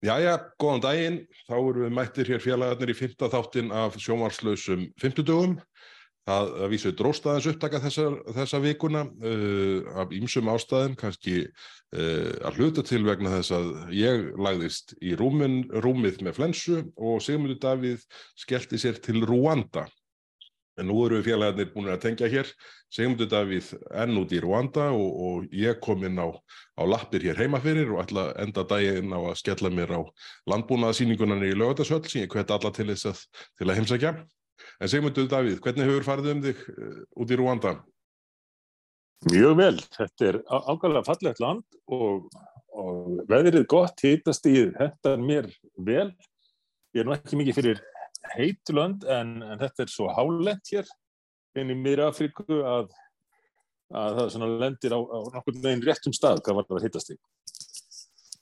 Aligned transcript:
Jæja, 0.00 0.38
góðan 0.56 0.80
daginn. 0.80 1.16
Þá 1.44 1.56
erum 1.58 1.82
við 1.84 1.90
mættir 1.92 2.28
hér 2.32 2.40
félagarnir 2.40 2.92
í 2.94 2.96
fymta 2.96 3.28
þáttin 3.28 3.72
af 3.76 3.98
sjónvarslausum 4.00 4.86
fymtudögum. 5.00 5.58
Það 6.28 6.52
vísu 6.72 6.92
dróstaðins 6.96 7.48
upptaka 7.50 7.80
þessa, 7.82 8.06
þessa 8.36 8.60
vikuna 8.64 9.02
uh, 9.08 9.90
af 10.00 10.12
ýmsum 10.16 10.48
ástæðum, 10.52 10.96
kannski 11.00 11.36
uh, 11.44 12.32
að 12.48 12.60
hluta 12.60 12.84
til 12.86 13.02
vegna 13.04 13.34
þess 13.34 13.54
að 13.56 13.70
ég 13.96 14.26
lagðist 14.40 14.94
í 15.04 15.12
rúmin, 15.20 15.62
rúmið 15.84 16.20
með 16.24 16.36
flensu 16.38 16.82
og 16.96 17.20
Sigmundur 17.24 17.60
Davíð 17.60 18.04
skellti 18.40 18.80
sér 18.80 19.00
til 19.04 19.24
Rúanda. 19.28 19.84
En 20.80 20.88
nú 20.88 20.96
eru 21.04 21.18
við 21.18 21.28
félagarnir 21.28 21.68
búin 21.74 21.90
að 21.92 22.00
tengja 22.06 22.28
hér, 22.32 22.48
Sigmundur 22.90 23.28
Davíð 23.28 23.74
enn 24.00 24.16
út 24.16 24.32
í 24.32 24.40
Rwanda 24.40 24.88
og, 24.96 25.10
og 25.26 25.54
ég 25.54 25.78
kom 25.84 26.06
inn 26.08 26.16
á, 26.16 26.32
á 26.32 26.82
lappir 26.88 27.26
hér 27.26 27.42
heima 27.42 27.60
fyrir 27.60 27.92
og 27.92 28.00
ætla 28.06 28.30
enda 28.40 28.64
daginn 28.64 29.12
á 29.12 29.20
að 29.20 29.38
skella 29.42 29.70
mér 29.74 29.92
á 29.92 30.00
landbúnaðasýningunan 30.50 31.44
í 31.44 31.52
lögatarsöll 31.52 32.06
sem 32.08 32.24
ég 32.24 32.32
hveti 32.32 32.56
alla 32.56 32.72
til 32.72 32.88
þess 32.88 33.10
að, 33.12 33.24
til 33.60 33.68
að 33.68 33.80
heimsækja. 33.80 34.14
En 34.80 34.92
Sigmundur 34.92 35.28
Davíð, 35.28 35.60
hvernig 35.60 35.88
hefur 35.88 36.08
farið 36.08 36.32
um 36.32 36.42
þig 36.48 36.64
uh, 36.72 36.98
út 37.20 37.30
í 37.32 37.40
Rwanda? 37.40 37.76
Mjög 39.28 39.56
vel, 39.60 39.76
þetta 39.92 40.28
er 40.30 40.40
ákvæmlega 40.48 41.04
fallegt 41.04 41.40
land 41.44 41.80
og, 41.92 42.30
og 42.72 43.20
veðrið 43.28 43.66
gott, 43.68 44.00
hýtast 44.00 44.48
í 44.48 44.70
þetta 44.78 45.16
mér 45.20 45.50
vel. 45.76 46.08
Ég 46.96 47.02
er 47.02 47.08
nú 47.08 47.12
ekki 47.14 47.36
mikið 47.36 47.58
fyrir 47.58 47.82
heitlönd 48.34 49.06
en, 49.08 49.38
en 49.42 49.60
þetta 49.60 49.84
er 49.84 49.92
svo 49.92 50.10
hálent 50.14 50.72
hér 50.72 50.88
inn 51.58 51.72
í 51.72 51.76
miðri 51.78 52.06
Afríku 52.06 52.60
að, 52.60 52.90
að 53.90 54.20
það 54.20 54.56
lendir 54.62 54.94
á, 54.94 55.00
á 55.00 55.18
nokkur 55.34 55.56
neginn 55.58 55.84
réttum 55.86 56.14
stað 56.16 56.42
hvað 56.44 56.60
var 56.60 56.68
það 56.68 56.78
að 56.78 56.86
hittast 56.86 57.14
í. 57.14 57.18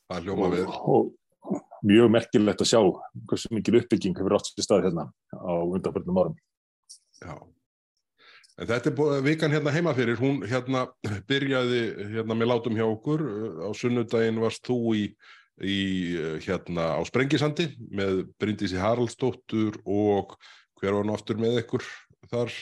Það 0.08 0.28
hljóma 0.28 0.50
við. 0.54 0.66
Og, 0.68 1.12
og 1.48 1.62
mjög 1.88 2.10
merkilegt 2.12 2.64
að 2.64 2.72
sjá 2.72 2.80
hversu 3.30 3.52
mikil 3.54 3.78
uppbygging 3.80 4.18
hefur 4.18 4.36
átt 4.38 4.50
sér 4.50 4.66
stað 4.66 4.88
hérna 4.88 5.08
á 5.32 5.52
undanförnum 5.62 6.20
árum. 6.20 6.36
Já. 7.22 7.34
En 8.58 8.66
þetta 8.66 8.90
er 8.90 9.22
vikan 9.22 9.52
hérna 9.54 9.70
heima 9.70 9.92
fyrir, 9.94 10.18
hún 10.18 10.40
hérna 10.48 10.88
byrjaði 11.30 11.82
hérna 12.16 12.34
með 12.34 12.50
látum 12.50 12.78
hjá 12.78 12.86
okkur, 12.88 13.22
á 13.62 13.70
sunnudaginn 13.78 14.40
varst 14.42 14.64
þú 14.66 14.78
í 14.98 15.04
í, 15.62 16.16
eh, 16.18 16.36
hérna, 16.44 16.94
á 16.98 17.00
Sprengisandi 17.06 17.70
með 17.90 18.26
Bryndísi 18.38 18.78
Haraldsdóttur 18.78 19.80
og 19.84 20.36
hver 20.78 20.94
var 20.94 21.02
hann 21.04 21.14
aftur 21.14 21.40
með 21.40 21.62
ykkur 21.64 21.86
þar? 22.30 22.52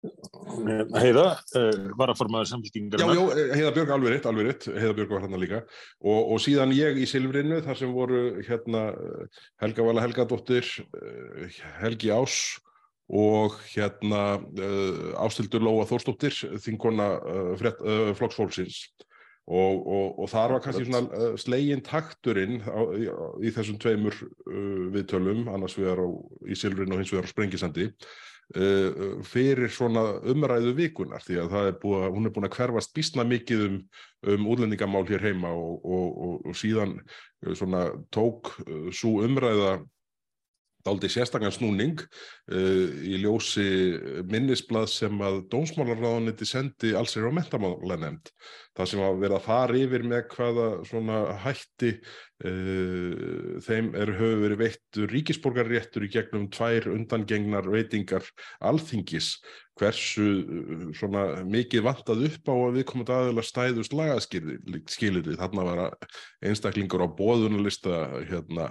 Heiða, 0.00 1.26
uh, 1.58 1.90
var 1.98 2.08
að 2.08 2.20
formaður 2.22 2.48
samfélkingar. 2.48 3.02
Já, 3.02 3.10
já, 3.12 3.24
eh, 3.36 3.50
Heiða 3.58 3.72
Björg 3.76 3.90
alveg 3.92 4.14
rétt, 4.14 4.28
alveg 4.30 4.46
rétt, 4.46 4.68
Heiða 4.72 4.94
Björg 4.96 5.12
var 5.12 5.26
hérna 5.26 5.40
líka 5.42 5.58
og, 5.60 6.30
og 6.32 6.40
síðan 6.40 6.72
ég 6.72 6.96
í 6.96 7.04
Silfrinu 7.10 7.60
þar 7.66 7.76
sem 7.76 7.92
voru 7.92 8.22
hérna 8.46 8.86
Helga 9.60 9.84
Vala 9.84 10.06
Helgadóttir, 10.06 10.64
Helgi 11.82 12.14
Ás 12.16 12.38
og 13.10 13.58
hérna 13.74 14.38
uh, 14.38 15.20
Ástildur 15.20 15.66
Lóa 15.66 15.84
Þórstóttir, 15.90 16.32
þinkona 16.62 17.10
uh, 17.20 18.10
flokksfólksins 18.16 18.86
Og, 19.50 19.86
og, 19.86 20.18
og 20.22 20.28
þar 20.30 20.52
var 20.54 20.62
kannski 20.62 20.86
svona 20.86 21.00
uh, 21.10 21.36
slegin 21.40 21.80
takturinn 21.82 22.60
á, 22.62 22.80
í, 22.94 23.08
í 23.42 23.50
þessum 23.50 23.80
tveimur 23.82 24.14
uh, 24.14 24.84
viðtölum, 24.94 25.48
annars 25.50 25.74
við 25.78 25.90
erum 25.90 26.20
í 26.46 26.58
Silfrin 26.58 26.94
og 26.94 27.00
hins 27.00 27.10
vegar 27.10 27.26
á 27.26 27.32
Sprengisandi, 27.32 27.88
uh, 28.54 29.16
fyrir 29.26 29.72
svona 29.74 30.04
umræðu 30.30 30.76
vikunar 30.78 31.26
því 31.26 31.40
að 31.42 31.56
er 31.64 31.80
búið, 31.82 32.06
hún 32.14 32.30
er 32.30 32.34
búin 32.36 32.46
að 32.46 32.60
hverfast 32.60 32.94
bísna 32.94 33.26
mikið 33.26 33.66
um, 33.66 33.80
um 34.36 34.46
útlendingamál 34.54 35.02
hér 35.10 35.26
heima 35.32 35.50
og, 35.50 35.82
og 36.46 36.54
síðan 36.54 37.00
svona 37.50 37.88
tók 38.14 38.52
svo 38.94 39.18
umræða 39.26 39.80
daldi 40.86 41.10
sérstaklega 41.12 41.52
snúning 41.54 42.00
uh, 42.00 42.88
í 43.04 43.20
ljósi 43.22 43.66
minnisblad 44.30 44.90
sem 44.92 45.20
að 45.24 45.42
Dómsmálarráðaniti 45.52 46.48
sendi 46.48 46.94
alls 46.96 47.16
er 47.18 47.28
á 47.28 47.32
mentamálanemnd. 47.36 48.32
Það 48.76 48.90
sem 48.92 49.04
að 49.04 49.22
vera 49.24 49.40
fara 49.44 49.76
yfir 49.76 50.04
með 50.08 50.28
hvaða 50.34 50.68
svona 50.88 51.22
hætti 51.44 51.94
uh, 51.96 53.56
þeim 53.66 53.90
er 53.98 54.14
höfu 54.20 54.44
verið 54.44 54.62
veittur 54.64 55.16
ríkisborgarréttur 55.16 56.06
í 56.06 56.12
gegnum 56.12 56.46
tvær 56.54 56.88
undangengnar 56.94 57.68
veitingar 57.70 58.24
alþingis 58.60 59.34
hversu 59.80 60.92
svona 60.96 61.42
mikið 61.48 61.84
vantað 61.86 62.26
upp 62.28 62.50
á 62.52 62.54
að 62.54 62.74
við 62.78 62.86
komum 62.90 63.06
að 63.06 63.14
aðeila 63.16 63.44
stæðust 63.46 63.94
lagaskilirði. 63.96 65.36
Þarna 65.40 65.66
var 65.68 65.82
einstaklingur 66.44 67.06
á 67.06 67.08
bóðunarlista 67.08 68.02
hérna 68.28 68.70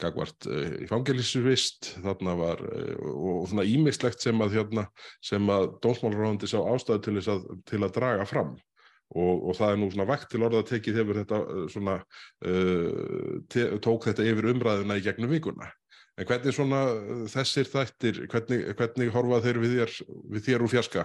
gagvart 0.00 0.48
uh, 0.50 0.76
í 0.82 0.88
fangelísuvist 0.90 1.94
þarna 2.04 2.36
var 2.38 2.62
uh, 2.64 3.08
og 3.14 3.48
svona 3.50 3.66
ímislegt 3.68 4.24
sem 4.24 4.44
að 4.44 4.58
hérna, 4.58 4.86
sem 5.24 5.50
að 5.52 5.72
dómsmálaráðandi 5.84 6.50
sá 6.50 6.58
ástæðu 6.62 7.04
til 7.04 7.16
þess 7.18 7.32
að 7.34 7.48
til 7.70 7.82
að 7.82 7.94
draga 7.98 8.28
fram. 8.28 8.54
Og, 9.14 9.50
og 9.50 9.56
það 9.58 9.70
er 9.70 9.78
nú 9.78 9.88
svona 9.92 10.08
vekt 10.08 10.30
til 10.32 10.42
orða 10.42 10.62
að 10.62 10.70
tekið 10.72 10.96
hefur 10.98 11.18
þetta 11.20 11.38
svona 11.70 11.92
te, 13.52 13.66
tók 13.84 14.06
þetta 14.08 14.24
yfir 14.26 14.48
umræðuna 14.50 14.96
í 14.98 15.04
gegnum 15.04 15.30
vikuna. 15.30 15.68
En 16.18 16.26
hvernig 16.26 16.56
svona 16.56 16.80
þessir 17.30 17.68
þættir 17.68 18.22
hvernig, 18.32 18.64
hvernig 18.78 19.12
horfað 19.14 19.46
þeir 19.46 19.60
við 19.62 19.76
þér, 19.76 19.94
við 20.32 20.48
þér 20.48 20.64
úr 20.64 20.72
fjaska? 20.72 21.04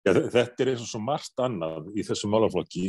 Já, 0.00 0.14
þetta 0.16 0.64
er 0.64 0.72
eins 0.72 0.84
og 0.84 0.88
svo 0.88 1.00
margt 1.04 1.42
annað 1.44 1.90
í 1.92 2.04
þessum 2.06 2.32
málaflokki 2.32 2.86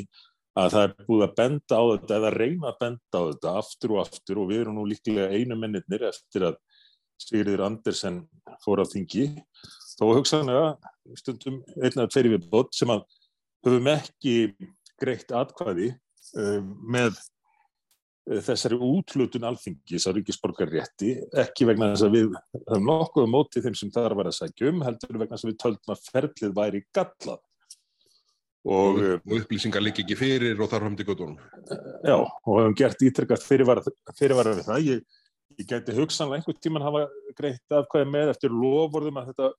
að 0.60 0.74
það 0.74 0.86
er 0.86 0.94
búið 1.08 1.26
að 1.26 1.36
benda 1.40 1.80
á 1.80 1.84
þetta 1.92 2.18
eða 2.18 2.32
reyna 2.36 2.72
að 2.72 2.80
benda 2.82 3.22
á 3.22 3.22
þetta 3.30 3.54
aftur 3.62 3.94
og 3.96 4.02
aftur 4.04 4.42
og 4.42 4.50
við 4.50 4.64
erum 4.64 4.78
nú 4.78 4.86
líklega 4.90 5.30
einu 5.32 5.58
minnir 5.60 6.08
eftir 6.10 6.48
að 6.50 6.60
Sigriður 7.22 7.66
Andersen 7.68 8.24
fór 8.64 8.82
af 8.82 8.92
þingi. 8.92 9.28
Þó 10.00 10.06
hugsanlega 10.18 10.72
stundum 11.20 11.60
einlega 11.78 12.10
tveiri 12.10 12.34
við 12.34 12.48
bótt 12.52 12.74
sem 12.76 12.92
að 12.92 13.04
höfum 13.68 13.92
ekki 13.94 14.36
greitt 15.02 15.32
atkvæði 15.36 15.92
um, 16.40 16.72
með 16.82 17.14
uh, 17.14 18.42
þessari 18.42 18.80
útlutun 18.82 19.46
alþingis 19.52 20.08
á 20.10 20.12
ríkisborgarrétti 20.18 21.14
ekki 21.44 21.70
vegna 21.70 21.92
þess 21.94 22.08
að 22.08 22.18
við 22.18 22.36
höfum 22.58 22.90
nokkuð 22.90 23.30
mótið 23.30 23.68
þeim 23.68 23.78
sem 23.78 23.94
það 23.94 24.18
var 24.20 24.32
að 24.32 24.40
segja 24.40 24.74
um 24.74 24.84
heldur 24.88 25.22
vegna 25.22 25.38
þess 25.38 25.48
að 25.48 25.52
við 25.52 25.62
töldum 25.66 25.96
að 25.96 26.06
ferlið 26.10 26.58
væri 26.58 26.84
gallað 26.98 27.42
og, 28.68 29.00
og 29.26 29.34
upplýsingar 29.40 29.82
líka 29.82 30.04
ekki 30.04 30.18
fyrir 30.18 30.60
og 30.62 30.70
þar 30.70 30.86
hamdi 30.86 31.06
göttunum. 31.08 31.38
Já, 32.06 32.18
og 32.22 32.60
hefum 32.60 32.76
gert 32.78 33.02
ítrykkast 33.02 33.48
fyrirvara 33.48 34.54
við 34.54 34.68
það. 34.68 34.86
Ég, 34.86 35.22
ég 35.58 35.70
geti 35.70 35.96
hugsanlega 35.98 36.42
einhvern 36.42 36.62
tíman 36.62 36.86
hafa 36.86 37.08
greitt 37.38 37.78
afkvæði 37.80 38.12
með 38.14 38.34
eftir 38.36 38.54
lofvorðum 38.54 39.22
að 39.22 39.32
þetta, 39.32 39.50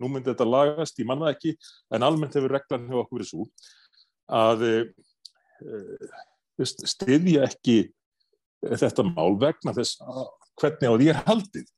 nú 0.00 0.12
myndi 0.12 0.32
þetta 0.32 0.48
lagast, 0.48 1.02
ég 1.02 1.10
manna 1.10 1.32
ekki, 1.34 1.56
en 1.92 2.06
almennt 2.06 2.36
hefur 2.36 2.56
reglan 2.56 2.88
hefur 2.88 3.04
okkur 3.04 3.20
verið 3.20 3.30
svo 3.32 3.46
að 4.26 4.64
e, 4.66 4.74
stiðja 6.64 7.44
ekki 7.46 7.78
þetta 8.66 9.04
mál 9.12 9.36
vegna 9.38 9.76
þess 9.76 10.00
hvernig 10.56 10.88
á 10.88 10.94
því 10.96 11.10
er 11.12 11.24
haldið. 11.28 11.72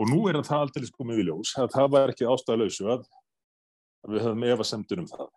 Og 0.00 0.08
nú 0.08 0.22
er 0.30 0.38
það 0.44 0.66
aldrei 0.68 0.86
sko 0.86 1.04
með 1.04 1.24
viljós 1.24 1.56
að 1.60 1.72
það 1.74 1.88
var 1.96 2.12
ekki 2.12 2.28
ástæðalauðsu 2.30 2.86
að, 2.92 3.02
að 4.06 4.14
við 4.14 4.26
höfum 4.28 4.46
efasemtur 4.54 5.02
um 5.02 5.08
það 5.10 5.28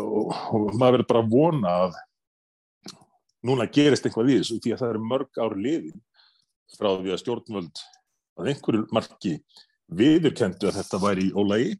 og, 0.00 0.32
og 0.32 0.72
maður 0.78 0.98
verður 0.98 1.08
bara 1.10 1.22
að 1.22 1.32
vona 1.32 1.74
að 1.86 2.00
núna 3.48 3.68
gerist 3.74 4.06
einhvað 4.06 4.32
í 4.32 4.38
þessu 4.40 4.58
því 4.62 4.74
að 4.74 4.82
það 4.82 4.94
eru 4.94 5.04
mörg 5.10 5.40
ári 5.42 5.64
liðin 5.66 6.02
frá 6.76 6.90
því 6.94 7.12
að 7.12 7.22
stjórnvöld 7.22 7.82
að 8.40 8.52
einhverju 8.52 8.84
marki 8.96 9.34
viðurkendu 9.92 10.70
að 10.70 10.78
þetta 10.80 11.02
væri 11.02 11.28
í 11.28 11.34
ólægi 11.36 11.72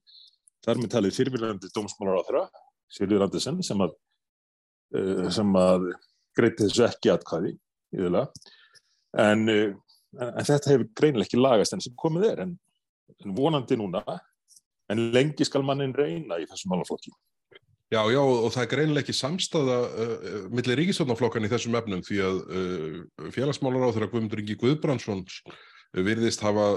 þar 0.62 0.80
með 0.80 0.94
talið 0.94 1.18
fyrirvirðandi 1.18 1.70
dómsmálar 1.74 2.20
á 2.20 2.26
þeirra 2.26 2.44
Sérður 2.92 3.24
Andersen 3.24 3.62
sem 3.64 3.80
að 3.80 3.94
sem 5.32 5.54
að 5.56 5.86
greiti 6.36 6.66
þessu 6.66 6.84
ekki 6.84 7.12
atkvæði 7.12 7.54
en, 7.92 9.48
uh, 9.48 9.72
en 10.18 10.46
þetta 10.48 10.72
hefur 10.72 10.88
greinileg 10.98 11.28
ekki 11.28 11.40
lagast 11.40 11.76
enn 11.76 11.84
sem 11.84 11.96
komið 11.96 12.28
er 12.28 12.44
en, 12.46 12.54
en 13.24 13.34
vonandi 13.36 13.78
núna. 13.80 14.02
En 14.92 15.00
lengi 15.14 15.46
skal 15.48 15.64
mannin 15.64 15.94
reyna 15.96 16.36
í 16.40 16.46
þessum 16.50 16.74
málaflokki 16.74 17.12
Já, 17.92 18.00
já, 18.08 18.22
og 18.24 18.48
það 18.54 18.62
er 18.62 18.68
greinlega 18.70 19.04
ekki 19.04 19.14
samstaða 19.18 19.74
uh, 19.84 20.44
millir 20.54 20.78
ríkisvöldnaflokkan 20.80 21.44
í 21.44 21.50
þessum 21.52 21.74
efnum 21.76 22.00
því 22.06 22.20
að 22.24 22.38
uh, 22.40 22.94
félagsmálar 23.34 23.84
á 23.84 23.92
þeirra 23.92 24.08
Guðmundur 24.14 24.40
Ingi 24.40 24.56
Guðbrandsson 24.62 25.26
virðist 25.92 26.40
hafa 26.40 26.70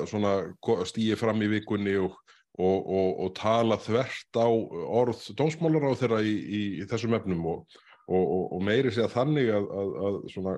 stíið 0.89 1.21
fram 1.21 1.39
í 1.45 1.47
vikunni 1.53 1.93
og, 2.03 2.17
og, 2.59 2.79
og, 2.83 3.09
og 3.23 3.31
tala 3.37 3.77
þvert 3.79 4.41
á 4.43 4.47
orð 4.51 5.21
dómsmálar 5.39 5.87
á 5.87 5.99
þeirra 6.01 6.19
í, 6.19 6.35
í, 6.35 6.61
í 6.83 6.87
þessum 6.91 7.15
efnum 7.15 7.47
og 7.47 8.59
meiri 8.67 8.91
segja 8.91 9.07
þannig 9.15 9.53
að, 9.55 9.71
að, 9.71 9.95
að 10.09 10.19
svona 10.35 10.57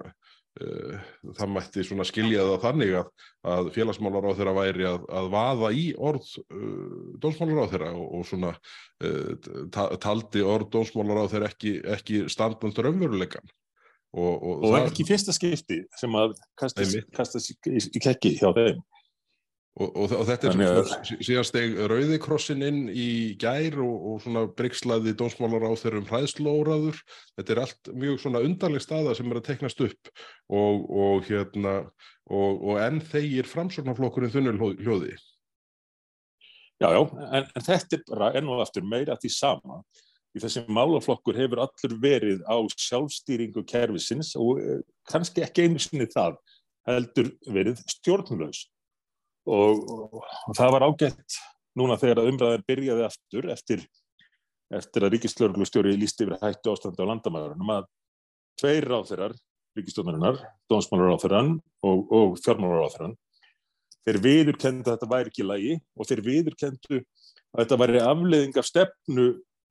það 0.58 1.52
mætti 1.54 1.86
svona 1.86 2.06
skilja 2.08 2.46
það 2.48 2.64
þannig 2.66 2.96
að, 3.02 3.12
að 3.54 3.70
félagsmálar 3.76 4.28
á 4.28 4.38
þeirra 4.40 4.56
væri 4.58 4.88
að, 4.90 5.06
að 5.20 5.30
vaða 5.36 5.72
í 5.76 5.86
orð 6.10 6.32
uh, 6.48 7.14
dómsmálar 7.22 7.68
á 7.68 7.72
þeirra 7.74 7.94
og, 7.94 8.08
og 8.18 8.28
svona 8.30 8.56
uh, 8.56 9.70
ta 9.74 9.90
taldi 10.02 10.44
orð 10.46 10.72
dómsmálar 10.74 11.26
á 11.26 11.32
þeirra 11.32 11.54
ekki, 11.54 11.78
ekki 11.98 12.26
standandur 12.32 12.92
umveruleikan 12.92 13.56
Og, 14.16 14.34
og, 14.40 14.62
og 14.64 14.72
það, 14.72 14.86
ekki 14.88 15.06
fyrsta 15.06 15.34
skipti 15.36 15.82
sem 16.00 16.14
að 16.18 16.38
kastast 16.58 17.68
í, 17.68 17.76
í 17.78 18.02
kekki 18.02 18.38
hjá 18.40 18.50
þeim. 18.56 18.80
Og, 19.78 19.92
og, 19.94 20.14
og 20.18 20.24
þetta 20.26 20.48
er 20.50 20.56
svona, 20.56 21.02
síðan 21.22 21.46
steg 21.46 21.76
Rauðikrossin 21.92 22.64
inn 22.66 22.80
í 22.90 23.36
gær 23.38 23.76
og, 23.84 23.96
og 24.10 24.22
svona 24.24 24.48
brygslaði 24.58 25.14
dómsmálar 25.20 25.68
á 25.70 25.74
þeirrum 25.78 26.08
hræðslóraður. 26.10 27.02
Þetta 27.38 27.54
er 27.54 27.62
allt 27.62 27.92
mjög 27.94 28.22
svona 28.24 28.42
undarleg 28.48 28.82
staða 28.82 29.14
sem 29.18 29.30
er 29.30 29.38
að 29.38 29.46
teknast 29.52 29.84
upp 29.86 30.10
og 30.50 31.28
hérna 31.30 31.76
og 32.28 32.80
enn 32.82 32.98
þeir 33.06 33.48
framsóknarflokkurinn 33.48 34.34
þunnul 34.34 34.74
hljóði. 34.82 35.14
Já, 36.82 36.90
já, 36.94 37.02
en, 37.34 37.46
en 37.46 37.66
þetta 37.66 37.98
er 37.98 38.04
bara 38.10 38.32
enn 38.38 38.50
og 38.54 38.62
aftur 38.62 38.86
meira 38.86 39.18
því 39.18 39.32
sama. 39.34 39.80
Í 40.38 40.42
þessi 40.42 40.66
málaflokkur 40.70 41.38
hefur 41.38 41.62
allur 41.64 41.96
verið 42.02 42.42
á 42.46 42.58
sjálfstýringu 42.74 43.64
kervisins 43.70 44.34
og 44.38 44.60
eh, 44.62 44.82
kannski 45.10 45.46
ekki 45.46 45.66
einu 45.66 45.82
sinni 45.82 46.10
það 46.12 46.38
heldur 46.88 47.32
verið 47.50 47.82
stjórnlaus 47.90 48.66
og, 49.48 49.84
og, 49.88 50.26
það 50.58 50.74
var 50.76 50.86
ágætt 50.88 51.38
núna 51.78 51.98
þegar 52.02 52.24
að 52.24 52.32
umræðin 52.32 52.66
byrjaði 52.68 53.06
aftur 53.08 53.50
eftir, 53.54 53.84
eftir 54.74 55.06
að 55.06 55.14
ríkislörglustjóri 55.16 55.96
lísti 55.98 56.26
yfir 56.26 56.40
hættu 56.42 56.74
ástandi 56.74 57.04
á 57.06 57.10
landamæðurinn 57.12 57.74
að 57.78 57.88
tveir 58.58 58.88
ráþeirar 58.90 59.36
ríkistjónarinnar, 59.78 60.40
dómsmálaráþeirann 60.72 61.58
og, 61.86 62.00
og 62.12 62.38
fjármálaráþeirann 62.42 63.16
þeir 64.08 64.22
viðurkendu 64.24 64.88
að 64.88 64.96
þetta 64.96 65.12
væri 65.12 65.32
ekki 65.32 65.46
lægi 65.46 65.76
og 65.78 66.10
þeir 66.10 66.24
viðurkendu 66.26 67.02
að 67.02 67.62
þetta 67.62 67.80
væri 67.84 68.02
afleðing 68.04 68.58
af 68.58 68.68
stefnu 68.68 69.28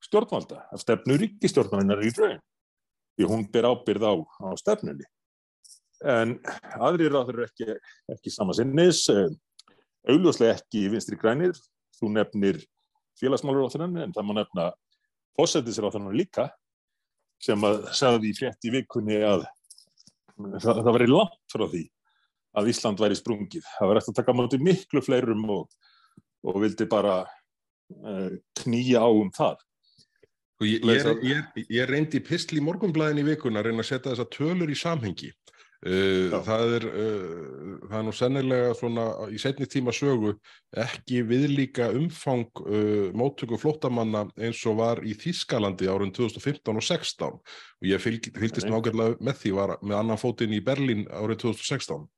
stjórnvalda, 0.06 0.62
af 0.70 0.82
stefnu 0.82 1.17
ríkistjórnarinnar 1.22 2.05
í 2.05 2.12
draun 2.14 2.40
því 3.17 3.29
hún 3.31 3.46
ber 3.52 3.69
ábyrð 3.70 4.05
á, 4.05 4.14
á 4.44 4.49
stefnunni. 4.61 5.06
En 6.05 6.37
aðrir 6.76 7.14
ráþeirar 7.14 7.46
ekki, 7.49 7.79
ekki 8.12 8.32
samansinnis 8.32 9.06
augljóslega 10.12 10.56
ekki 10.56 10.87
vinstri 10.93 11.19
grænir, 11.20 11.56
þú 11.99 12.12
nefnir 12.14 12.61
félagsmálur 13.20 13.67
á 13.67 13.75
þennan 13.75 14.05
en 14.05 14.14
það 14.14 14.29
má 14.29 14.35
nefna 14.38 14.70
fósættisir 15.37 15.87
á 15.88 15.94
þennan 15.94 16.17
líka 16.17 16.49
sem 17.43 17.61
að 17.69 17.87
sagði 17.97 18.31
í 18.31 18.37
frétti 18.37 18.73
vikunni 18.73 19.19
að 19.20 19.44
það, 20.62 20.82
það 20.82 20.93
væri 20.97 21.11
langt 21.11 21.38
frá 21.53 21.67
því 21.67 21.85
að 22.56 22.70
Ísland 22.73 23.00
væri 23.03 23.19
sprungið. 23.19 23.64
Það 23.76 23.91
var 23.91 24.00
eftir 24.00 24.14
að 24.14 24.19
taka 24.20 24.35
mátu 24.37 24.61
miklu 24.64 25.03
fleirum 25.05 25.43
og, 25.53 25.67
og 26.47 26.61
vildi 26.62 26.87
bara 26.88 27.19
uh, 27.26 28.31
knýja 28.62 29.05
á 29.05 29.08
um 29.12 29.29
það. 29.37 29.61
Ég, 30.64 30.87
ég, 30.88 31.08
ég, 31.29 31.64
ég 31.69 31.91
reyndi 31.91 32.17
í 32.17 32.25
pistli 32.25 32.62
í 32.62 32.64
morgunblæðin 32.64 33.20
í 33.20 33.26
vikuna 33.26 33.61
að 33.61 33.69
reyna 33.69 33.85
að 33.85 33.91
setja 33.91 34.14
þessa 34.14 34.25
tölur 34.32 34.70
í 34.73 34.79
samhengi 34.81 35.35
Uh, 35.84 36.32
það, 36.32 36.70
er, 36.78 36.84
uh, 36.88 37.73
það 37.84 37.99
er 37.99 38.05
nú 38.06 38.12
sennilega 38.17 38.70
svona 38.78 39.02
í 39.28 39.37
setni 39.38 39.67
tíma 39.69 39.93
sögu 39.93 40.32
ekki 40.73 41.20
viðlíka 41.28 41.90
umfang 41.93 42.62
uh, 42.64 43.12
móttöku 43.12 43.58
flótamanna 43.61 44.25
eins 44.40 44.62
og 44.70 44.78
var 44.81 45.02
í 45.05 45.12
Þískalandi 45.20 45.90
árun 45.93 46.14
2015 46.17 46.73
og 46.73 46.81
16 46.81 47.28
og 47.28 47.90
ég 47.90 48.00
fylg, 48.00 48.31
fylgist 48.32 48.70
nákvæmlega 48.73 49.20
með 49.20 49.40
því 49.43 49.52
var 49.58 49.76
með 49.82 50.00
annan 50.00 50.23
fótinn 50.23 50.56
í 50.56 50.64
Berlín 50.64 51.05
árun 51.12 51.37
2016 51.44 52.08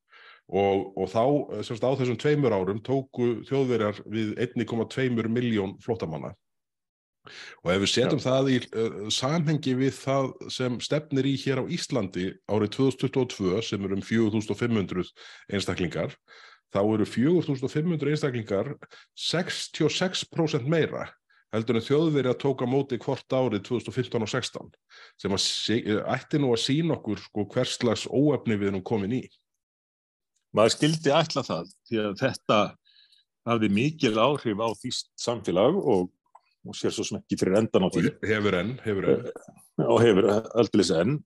og, 0.49 0.85
og 0.95 1.11
þá 1.11 1.23
semst 1.67 1.83
á 1.83 1.91
þessum 1.99 2.19
tveimur 2.23 2.55
árum 2.55 2.79
tóku 2.79 3.41
þjóðverjar 3.49 3.99
við 4.07 4.37
1,2 4.39 5.27
miljón 5.27 5.75
flótamanna 5.83 6.31
Og 7.63 7.71
ef 7.73 7.81
við 7.83 7.91
setjum 7.93 8.21
Já. 8.21 8.25
það 8.27 8.51
í 8.51 8.57
uh, 8.59 8.99
samhengi 9.13 9.75
við 9.79 9.95
það 9.99 10.29
sem 10.55 10.79
stefnir 10.83 11.29
í 11.29 11.35
hér 11.43 11.63
á 11.63 11.69
Íslandi 11.69 12.27
árið 12.49 12.75
2022 12.77 13.63
sem 13.69 13.87
eru 13.87 13.99
um 13.99 14.05
4500 14.05 15.13
einstaklingar, 15.53 16.15
þá 16.73 16.81
eru 16.83 17.07
4500 17.09 18.13
einstaklingar 18.13 18.73
66% 19.17 20.69
meira 20.69 21.07
heldur 21.53 21.79
en 21.79 21.85
þjóðveri 21.85 22.29
að 22.29 22.41
tóka 22.43 22.67
móti 22.69 22.99
hvort 23.01 23.33
árið 23.33 23.63
2015 23.69 24.25
og 24.25 24.29
16 24.29 24.73
sem 25.21 25.33
að 25.33 26.03
ætti 26.13 26.41
nú 26.41 26.51
að 26.53 26.63
sína 26.65 26.97
okkur 26.99 27.21
sko 27.23 27.45
hverslags 27.53 28.05
óefni 28.05 28.57
við 28.59 28.73
erum 28.73 28.85
komin 28.85 29.15
í. 29.17 29.23
Maður 30.53 30.75
skildi 30.75 31.13
ætla 31.13 31.43
það 31.45 31.73
því 31.89 31.99
að 32.03 32.13
þetta 32.21 32.59
hafði 33.49 33.69
mikil 33.73 34.15
áhrif 34.21 34.61
á 34.61 34.69
því 34.77 34.93
samfélag 35.17 35.77
og 35.79 36.09
og 36.67 36.77
sér 36.77 36.93
svo 36.93 37.05
sem 37.07 37.19
ekki 37.19 37.37
fyrir 37.39 37.59
endan 37.59 37.85
á 37.87 37.89
því. 37.93 38.13
Hefur 38.29 38.57
enn, 38.59 38.73
hefur 38.83 39.09
enn. 39.13 39.27
Eh, 39.29 39.85
og 39.85 39.99
hefur 40.03 40.29
aldrei 40.29 40.85
enn, 40.99 41.19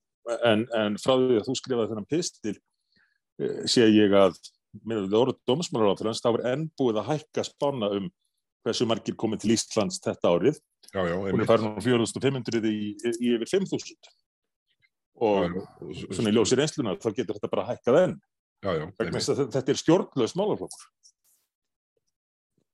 en, 0.50 0.66
en 0.78 0.98
frá 1.00 1.14
því 1.20 1.40
að 1.40 1.48
þú 1.48 1.56
skrifaði 1.60 1.92
þennan 1.92 2.10
pistil 2.10 2.54
eh, 2.54 3.64
sé 3.70 3.88
ég 3.90 4.14
að 4.18 4.38
með 4.82 5.08
því 5.08 5.18
orðið 5.20 5.40
dómsmálaráðfélagans 5.50 6.22
þá 6.24 6.30
er 6.32 6.44
enn 6.52 6.68
búið 6.78 7.00
að 7.00 7.10
hækka 7.12 7.46
spána 7.46 7.90
um 7.94 8.10
hversu 8.64 8.86
margir 8.88 9.16
komið 9.20 9.44
til 9.44 9.54
Íslands 9.54 10.00
þetta 10.02 10.32
árið. 10.34 10.60
Já, 10.94 11.02
já. 11.10 11.14
Og 11.18 11.40
það 11.40 11.50
fær 11.50 11.64
nú 11.64 11.72
4500 11.84 12.70
í, 12.70 12.92
í 13.20 13.34
yfir 13.36 13.50
5000. 13.50 14.12
Og 15.24 15.44
já, 15.46 15.64
svona 16.16 16.32
í 16.32 16.34
ljósir 16.34 16.62
einslunar 16.64 16.98
þá 17.02 17.10
getur 17.12 17.38
þetta 17.38 17.52
bara 17.52 17.68
hækkað 17.68 18.00
enn. 18.00 18.16
Þetta 18.64 19.62
er 19.68 19.78
stjórnlaus 19.78 20.34
málaflokkur 20.38 20.88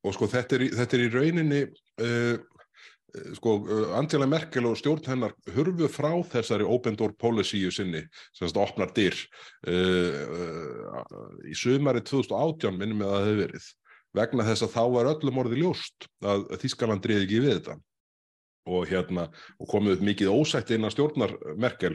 og 0.06 0.16
sko 0.16 0.28
þetta 0.30 0.56
er, 0.56 0.66
þetta 0.78 0.96
er 0.96 1.02
í 1.04 1.10
rauninni 1.12 1.60
uh, 1.66 2.36
sko 3.36 3.56
Angela 3.98 4.28
Merkel 4.28 4.68
og 4.68 4.78
stjórn 4.78 5.08
hennar 5.10 5.34
hurfu 5.54 5.88
frá 5.90 6.10
þessari 6.32 6.66
open 6.66 6.96
door 6.98 7.14
policy-u 7.18 7.72
sinni 7.74 8.02
sem 8.36 8.46
þetta 8.46 8.62
opnar 8.62 8.94
dyr 8.96 9.16
uh, 9.68 10.22
uh, 10.38 11.28
í 11.48 11.56
sömari 11.58 12.04
2018 12.06 12.78
minnum 12.78 13.02
við 13.02 13.10
að 13.10 13.14
það 13.16 13.28
hefur 13.28 13.42
verið 13.44 13.68
vegna 14.20 14.46
þess 14.48 14.66
að 14.66 14.74
þá 14.74 14.82
var 14.96 15.12
öllum 15.12 15.44
orði 15.44 15.60
ljóst 15.62 16.08
að 16.26 16.48
Þískaland 16.62 17.04
dreyði 17.04 17.26
ekki 17.26 17.42
við 17.44 17.52
þetta. 17.58 17.76
Og 18.70 18.88
hérna 18.90 19.28
og 19.56 19.70
komið 19.70 19.96
upp 19.96 20.02
mikið 20.08 20.32
ósætt 20.34 20.72
inn 20.74 20.84
að 20.84 20.96
stjórnar 20.96 21.36
Merkel 21.58 21.94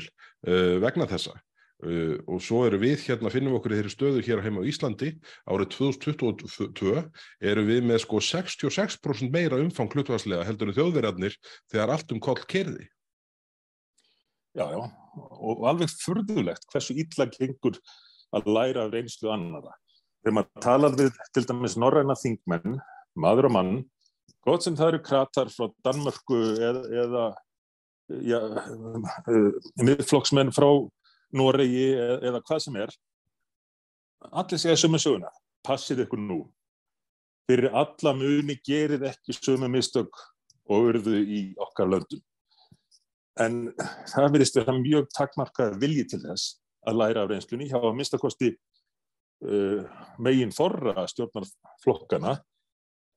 vegna 0.81 1.05
þessa 1.11 1.35
Uh, 1.83 2.15
og 2.31 2.39
svo 2.39 2.61
eru 2.63 2.79
við 2.79 3.01
hérna, 3.09 3.27
finnum 3.33 3.57
okkur 3.57 3.73
í 3.75 3.79
þeirri 3.81 3.91
stöðu 3.91 4.21
hér 4.23 4.39
heima 4.45 4.63
á 4.63 4.69
Íslandi. 4.69 5.11
Árið 5.43 5.73
2022 5.75 7.01
eru 7.51 7.65
við 7.67 7.81
með 7.83 8.05
sko 8.05 8.21
66% 8.23 9.33
meira 9.33 9.59
umfang 9.59 9.91
hlutvarslega 9.91 10.47
heldur 10.47 10.71
en 10.71 10.77
þjóðverðarnir 10.77 11.35
þegar 11.67 11.97
allt 11.97 12.15
um 12.15 12.23
koll 12.23 12.39
kerði 12.47 12.87
Já, 14.55 14.69
já, 14.71 14.83
og 15.19 15.65
alveg 15.67 15.91
fyrðulegt 15.99 16.69
hversu 16.71 16.95
illa 16.95 17.25
gengur 17.33 17.75
að 18.35 18.45
læra 18.55 18.85
reynslu 18.87 19.33
annara 19.33 19.73
þegar 20.23 20.35
maður 20.37 20.63
talar 20.63 20.95
við 20.95 21.17
til 21.35 21.43
dæmis 21.49 21.75
norræna 21.75 22.15
þingmenn, 22.15 22.77
maður 23.19 23.49
og 23.49 23.55
mann 23.57 23.73
gott 24.47 24.63
sem 24.63 24.77
það 24.79 24.93
eru 24.93 25.01
kratar 25.09 25.51
frá 25.51 25.67
Danmörku 25.83 26.39
eða, 26.55 26.85
eða 27.03 27.25
ja, 28.23 28.39
miðflokksmenn 29.83 30.55
frá 30.55 30.69
Noregi 31.33 31.87
eða 31.95 32.41
hvað 32.45 32.61
sem 32.65 32.77
er 32.83 32.93
allir 34.31 34.61
segja 34.61 34.77
sömu 34.79 34.99
söguna. 35.01 35.31
Passið 35.65 36.05
ykkur 36.05 36.21
nú. 36.21 36.39
Fyrir 37.49 37.73
alla 37.77 38.13
muni 38.17 38.57
gerið 38.65 39.07
ekki 39.11 39.35
sömu 39.37 39.69
mistök 39.71 40.13
og 40.65 40.89
urðu 40.91 41.19
í 41.21 41.41
okkar 41.61 41.89
löndum. 41.91 42.21
En 43.41 43.67
það 44.09 44.31
verðist 44.37 44.57
vera 44.57 44.77
mjög 44.77 45.09
takkmarkað 45.13 45.75
vilji 45.81 46.07
til 46.13 46.21
þess 46.23 46.55
að 46.87 47.01
læra 47.01 47.25
af 47.25 47.29
reynslunni. 47.29 47.67
Hjá 47.69 47.77
að 47.81 47.97
mistakosti 47.99 48.53
uh, 49.45 49.83
megin 50.21 50.53
forra 50.55 51.05
stjórnarflokkana 51.11 52.37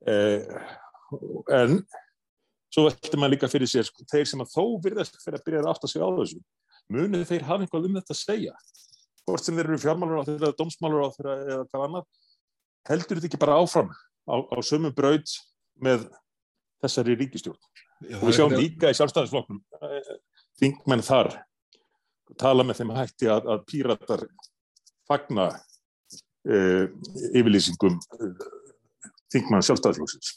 uh, 0.09 0.61
en 1.55 1.81
svo 2.69 2.85
veldur 2.85 3.21
maður 3.21 3.37
líka 3.37 3.49
fyrir 3.49 3.71
sér 3.71 3.87
sko, 3.89 4.05
þeir 4.11 4.29
sem 4.29 4.43
að 4.45 4.53
þó 4.53 4.65
virðast 4.85 5.21
fyrir 5.23 5.39
að 5.39 5.47
byrja 5.47 5.63
að 5.63 5.71
átta 5.73 5.89
sig 5.89 6.05
á 6.05 6.09
þessu 6.19 6.43
munið 6.93 7.27
þeir 7.29 7.47
hafa 7.49 7.65
einhvað 7.65 7.89
um 7.89 7.99
þetta 7.99 8.15
að 8.15 8.21
segja? 8.23 8.55
Hvort 9.29 9.45
sem 9.45 9.59
þeir 9.59 9.69
eru 9.69 9.81
fjármálur 9.83 10.23
á 10.23 10.29
þeirra 10.29 10.55
domsmálur 10.57 11.05
á 11.05 11.09
þeirra 11.17 11.35
eða 11.45 11.67
hvað 11.69 11.85
annar 11.89 12.07
heldur 12.89 13.19
þetta 13.19 13.29
ekki 13.29 13.43
bara 13.43 13.59
áfram 13.61 13.91
á, 13.93 14.37
á 14.41 14.59
sömu 14.65 14.93
braud 14.97 15.29
með 15.85 16.09
þessari 16.83 17.19
ríkistjórn 17.19 17.61
Já, 18.07 18.15
og 18.21 18.29
við 18.29 18.37
sjáum 18.37 18.55
líka 18.55 18.93
í 18.93 18.97
sjálfstæðisflokknum 18.97 19.59
eh, 19.83 20.11
þingmenn 20.61 21.03
þar 21.03 21.33
tala 22.39 22.65
með 22.67 22.83
þeim 22.83 22.93
hætti 22.97 23.31
að, 23.33 23.49
að 23.53 23.65
píratar 23.69 24.25
fagna 25.09 25.49
e, 26.45 26.59
yfirlýsingum 27.33 27.97
e, 27.97 28.29
þingmann 29.33 29.65
sjálfstæðisflokksins 29.65 30.35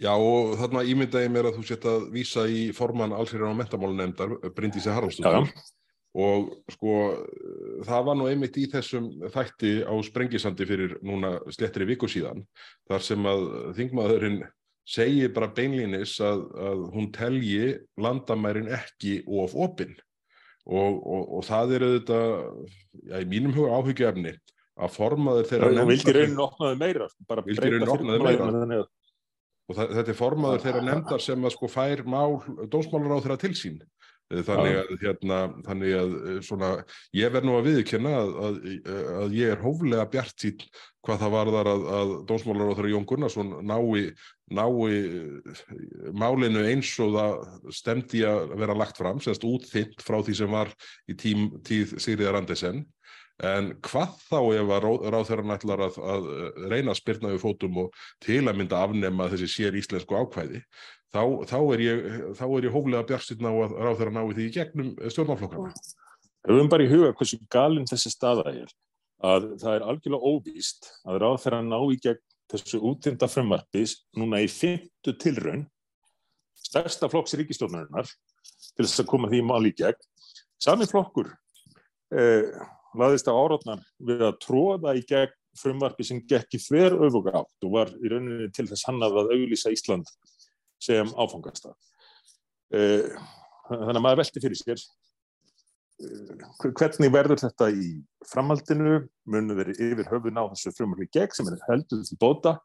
Já 0.00 0.10
og 0.10 0.56
þarna 0.58 0.82
ímyndaði 0.90 1.30
mér 1.30 1.48
að 1.50 1.60
þú 1.60 1.68
setja 1.68 1.92
að 2.00 2.08
vísa 2.14 2.48
í 2.50 2.66
forman 2.74 3.14
allsýrar 3.14 3.54
á 3.54 3.58
mentamálunemndar 3.60 4.36
Bryndísi 4.56 4.90
Haraldsdóttur. 4.90 5.52
Og 6.14 6.50
sko 6.70 6.96
það 7.86 8.04
var 8.08 8.18
nú 8.18 8.26
einmitt 8.30 8.58
í 8.58 8.68
þessum 8.70 9.08
þætti 9.34 9.80
á 9.86 9.94
Sprengisandi 10.06 10.66
fyrir 10.66 10.96
núna 11.02 11.36
slettri 11.54 11.86
viku 11.88 12.06
síðan 12.10 12.44
þar 12.90 13.06
sem 13.06 13.26
að 13.26 13.46
þingmaðurinn 13.78 14.44
segi 14.86 15.28
bara 15.34 15.50
beinlínis 15.56 16.18
að, 16.22 16.44
að 16.54 16.82
hún 16.94 17.08
telji 17.14 17.74
landamærin 17.98 18.68
ekki 18.76 19.22
of 19.26 19.54
opinn 19.56 19.94
og, 20.64 20.98
og, 21.00 21.22
og 21.38 21.46
það 21.46 21.76
er 21.76 21.86
auðvitað, 21.88 22.34
já, 23.10 23.16
í 23.20 23.28
mínum 23.30 23.54
huga 23.56 23.78
áhyggjöfni 23.80 24.34
að 24.74 24.92
formaður 24.94 25.48
þeirra 25.50 25.86
vildi 25.88 26.14
rauninu 26.16 26.44
opnaði 26.44 26.78
meira 26.80 27.08
bara 27.28 27.44
Vildi 27.46 27.72
rauninni 27.72 27.94
opnaði 27.94 28.68
meira. 28.70 28.86
Og 29.68 29.78
það, 29.78 29.94
þetta 29.98 30.12
er 30.12 30.18
formaður 30.18 30.64
þeirra 30.64 30.84
nefndar 30.84 31.24
sem 31.24 31.44
að 31.44 31.54
sko 31.56 31.70
fær 31.72 32.04
mál 32.08 32.40
dómsmálar 32.70 33.16
á 33.16 33.22
þeirra 33.24 33.40
til 33.44 33.54
sín. 33.58 33.82
Eh, 34.32 34.40
þannig 34.44 34.78
að, 34.80 34.92
hérna, 35.02 35.38
þannig 35.66 35.94
að 35.98 36.14
eh, 36.16 36.38
svona, 36.44 36.70
ég 37.16 37.32
verð 37.32 37.48
nú 37.48 37.58
að 37.58 37.66
viðurkenna 37.68 38.12
að, 38.16 38.30
að, 38.46 38.58
að 39.20 39.36
ég 39.36 39.52
er 39.52 39.60
hóflega 39.60 40.06
bjart 40.14 40.44
sín 40.46 40.64
hvað 41.04 41.20
það 41.20 41.34
varðar 41.34 41.70
að, 41.74 41.84
að 41.98 42.14
dómsmálar 42.30 42.72
á 42.72 42.76
þeirra 42.78 42.92
Jón 42.94 43.06
Gunnarsson 43.10 43.52
nái, 43.68 44.14
nái 44.56 44.94
eh, 44.94 45.60
málinu 46.16 46.64
eins 46.70 46.94
og 47.04 47.12
það 47.18 47.68
stemdi 47.76 48.24
að 48.28 48.56
vera 48.62 48.78
lagt 48.80 49.00
fram, 49.00 49.20
semst 49.20 49.44
útþynt 49.44 50.04
frá 50.04 50.22
því 50.24 50.38
sem 50.40 50.56
var 50.56 50.72
í 51.04 51.18
tím, 51.20 51.50
tíð 51.66 51.98
Sigriðar 52.00 52.40
Andersen 52.40 52.86
En 53.42 53.72
hvað 53.82 54.12
þá 54.28 54.36
ef 54.54 54.68
að 54.76 54.84
ráðherran 55.10 55.54
ætlar 55.56 55.80
að, 55.88 55.96
að 55.98 56.26
reyna 56.70 56.92
að 56.92 57.00
spyrna 57.00 57.32
við 57.32 57.40
fótum 57.42 57.80
og 57.82 57.96
til 58.22 58.44
að 58.44 58.60
mynda 58.60 58.82
afnema 58.86 59.26
þessi 59.32 59.48
sér 59.50 59.78
íslensku 59.80 60.14
ákvæði, 60.14 60.60
þá, 61.10 61.22
þá 61.50 61.58
er 61.74 61.82
ég, 61.82 62.04
þá 62.38 62.44
er 62.46 62.68
ég 62.68 62.76
hóflega 62.76 63.08
bjartstinn 63.08 63.50
á 63.50 63.52
að 63.54 63.74
ráðherran 63.88 64.18
nái 64.20 64.36
því 64.36 64.46
í 64.46 64.54
gegnum 64.54 64.94
stjórnarflokkana. 65.02 65.74
Höfum 66.44 66.70
bara 66.70 66.86
í 66.86 66.92
huga 66.92 67.10
hversu 67.16 67.40
galinn 67.50 67.90
þessi 67.90 68.12
staða 68.12 68.46
er 68.52 68.70
að 69.24 69.48
það 69.62 69.76
er 69.78 69.86
algjörlega 69.88 70.30
óvíst 70.30 70.90
að 71.08 71.20
ráð 71.22 71.38
þeirra 71.44 71.60
ná 71.64 71.78
í 71.80 71.98
gegn 72.04 72.22
þessu 72.52 72.80
útinda 72.84 73.28
frumvarpis 73.30 73.96
núna 74.18 74.42
í 74.44 74.50
fymtu 74.52 75.14
tilraun 75.18 75.64
stærsta 76.64 77.08
flokks 77.10 77.36
ríkistjórnarinnar 77.40 78.06
til 78.06 78.84
þess 78.84 79.02
að 79.02 79.10
koma 79.10 79.30
því 79.32 79.40
mál 79.46 79.64
í 79.66 79.72
gegn. 79.76 80.00
Sami 80.60 80.86
flokkur 80.88 81.32
eh, 82.14 82.52
laðist 82.98 83.30
á 83.30 83.34
árótnar 83.34 83.84
við 83.98 84.26
að 84.28 84.38
tróða 84.44 84.96
í 84.98 85.04
gegn 85.08 85.34
frumvarpi 85.58 86.06
sem 86.06 86.22
gekk 86.26 86.56
í 86.56 86.62
þver 86.62 86.98
öfuga 87.06 87.36
átt 87.40 87.66
og 87.66 87.74
var 87.76 87.92
í 87.94 88.10
rauninni 88.10 88.50
til 88.54 88.66
þess 88.70 88.88
hannað 88.88 89.20
að 89.22 89.34
auglýsa 89.36 89.72
Ísland 89.74 90.08
sem 90.82 91.10
áfangastað. 91.14 91.76
Eh, 92.74 93.06
þannig 93.68 94.00
að 94.00 94.04
maður 94.04 94.22
velti 94.24 94.42
fyrir 94.42 94.58
sér 94.58 94.82
Eh, 96.02 96.70
hvernig 96.74 97.12
verður 97.14 97.38
þetta 97.44 97.68
í 97.70 97.90
framhaldinu, 98.26 99.04
munur 99.30 99.60
þeir 99.60 99.92
yfir 99.92 100.08
höfun 100.10 100.40
á 100.42 100.50
þessu 100.50 100.72
frumvarpi 100.74 101.06
gegn 101.14 101.36
sem 101.36 101.50
er 101.52 101.60
heldur 101.68 102.00
til 102.02 102.18
bóta 102.18 102.56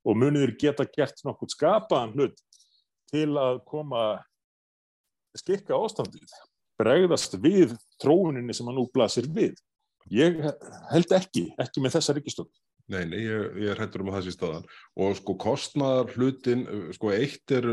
og 0.00 0.16
munur 0.16 0.46
þeir 0.46 0.54
geta 0.62 0.86
gert 0.88 1.20
nokkuð 1.26 1.52
skapaðan 1.52 2.14
hlut 2.16 2.40
til 3.12 3.28
að 3.36 3.60
koma 3.68 4.04
skikka 5.36 5.76
ástandið, 5.76 6.32
bregðast 6.80 7.36
við 7.42 7.76
tróuninni 8.00 8.56
sem 8.56 8.70
hann 8.70 8.80
nú 8.80 8.86
blasir 8.94 9.28
við. 9.28 9.58
Ég 10.10 10.40
held 10.90 11.14
ekki, 11.14 11.46
ekki 11.62 11.82
með 11.82 11.98
þessa 11.98 12.16
ríkistönd. 12.16 12.50
Nei, 12.90 13.04
nei, 13.06 13.20
ég, 13.22 13.58
ég 13.62 13.78
hættur 13.78 14.02
um 14.02 14.08
að 14.10 14.16
þessi 14.18 14.32
staðan 14.34 14.64
og 14.98 15.12
sko 15.20 15.36
kostnaðar 15.38 16.08
hlutin, 16.16 16.64
sko 16.96 17.12
eitt 17.14 17.52
er 17.54 17.68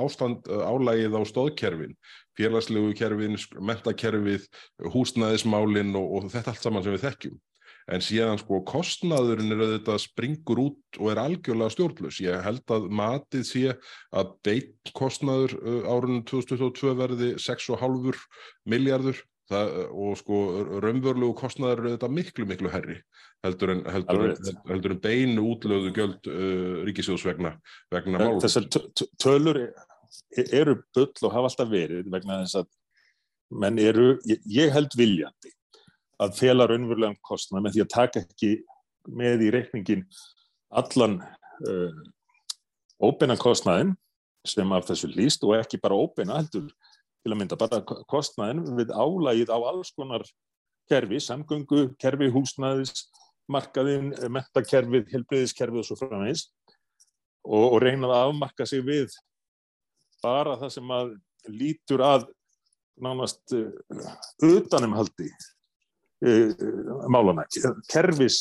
ástand 0.00 0.46
álægið 0.48 1.18
á 1.20 1.22
stóðkerfin, 1.28 1.92
félagslegu 2.38 2.94
kerfin, 2.96 3.36
mentakerfið, 3.60 4.46
húsnæðismálin 4.94 5.92
og, 6.00 6.06
og 6.16 6.30
þetta 6.32 6.54
allt 6.54 6.64
saman 6.64 6.86
sem 6.86 6.96
við 6.96 7.04
þekkjum. 7.04 7.36
En 7.92 8.00
síðan 8.00 8.40
sko 8.40 8.62
kostnaðurinn 8.64 9.52
er 9.52 9.60
auðvitað 9.60 10.00
springur 10.06 10.62
út 10.62 10.98
og 11.02 11.10
er 11.12 11.20
algjörlega 11.20 11.74
stjórnlaus. 11.74 12.22
Ég 12.24 12.40
held 12.46 12.72
að 12.72 12.86
matið 12.88 13.44
sé 13.50 13.64
að 14.08 14.30
beitt 14.46 14.94
kostnaður 14.96 15.58
uh, 15.60 15.82
árunum 15.92 16.24
2022 16.24 16.96
verði 16.96 17.34
6,5 17.44 18.24
miljardur 18.72 19.20
það, 19.50 19.72
og 20.04 20.18
sko 20.20 20.40
raunvörlegu 20.82 21.34
kostnaður 21.38 21.82
eru 21.82 21.90
auðvitað 21.92 22.14
miklu, 22.18 22.46
miklu 22.48 22.72
herri 22.72 22.98
heldur 23.44 23.74
en, 23.74 23.82
heldur, 23.92 24.22
en, 24.30 24.60
heldur 24.70 24.94
en 24.94 25.02
beinu 25.04 25.48
útlöðu 25.52 25.90
gjöld 25.96 26.30
uh, 26.30 26.78
ríkisjóðs 26.88 27.26
vegna, 27.28 27.54
vegna 27.92 28.22
mál. 28.22 28.38
Þessar 28.44 28.68
tö- 28.72 28.86
tö- 28.96 29.10
tölur 29.20 29.60
e- 29.64 30.48
eru 30.56 30.78
bull 30.96 31.10
og 31.10 31.34
hafa 31.34 31.50
alltaf 31.50 31.70
verið 31.72 32.08
vegna 32.12 32.40
þess 32.44 32.62
að 32.62 32.70
menn 33.64 33.78
eru, 33.82 34.14
ég, 34.28 34.40
ég 34.50 34.72
held 34.74 34.96
viljandi 34.98 35.52
að 36.24 36.38
fela 36.38 36.68
raunverulegan 36.70 37.20
kostnað 37.26 37.66
með 37.66 37.76
því 37.76 37.84
að 37.84 37.92
taka 37.94 38.22
ekki 38.24 38.54
með 39.14 39.44
í 39.44 39.50
reikningin 39.52 40.06
allan 40.74 41.18
uh, 41.68 42.00
óbeina 43.02 43.36
kostnaðin 43.40 43.92
sem 44.48 44.72
af 44.76 44.88
þessu 44.88 45.10
líst 45.12 45.44
og 45.44 45.56
ekki 45.58 45.80
bara 45.82 45.98
óbeina 45.98 46.38
heldur 46.38 46.70
til 47.24 47.32
að 47.32 47.40
mynda 47.40 47.58
bara 47.60 47.80
ko- 47.88 48.02
kostnaðin 48.10 48.62
við 48.78 48.92
álægið 48.92 49.52
á 49.52 49.58
alls 49.70 49.92
konar 49.96 50.24
kerfi, 50.90 51.20
samgöngu, 51.24 51.86
kerfi 52.00 52.28
húsnæðis, 52.32 53.06
markaðin, 53.48 54.12
mentakerfið, 54.32 55.08
helbriðiskerfið 55.12 55.80
og 55.82 55.88
svo 55.88 55.96
framvegis 56.00 56.46
og, 57.44 57.64
og 57.74 57.78
reyna 57.84 58.08
að 58.08 58.28
afmarka 58.30 58.66
sig 58.68 58.84
við 58.84 59.12
bara 60.24 60.56
það 60.60 60.74
sem 60.76 60.92
að 60.96 61.14
lítur 61.52 62.04
að 62.04 62.28
nánast 63.04 63.52
uh, 63.56 63.72
utanumhaldi 64.44 65.26
uh, 66.24 66.52
málana, 67.12 67.44
kerfis 67.90 68.38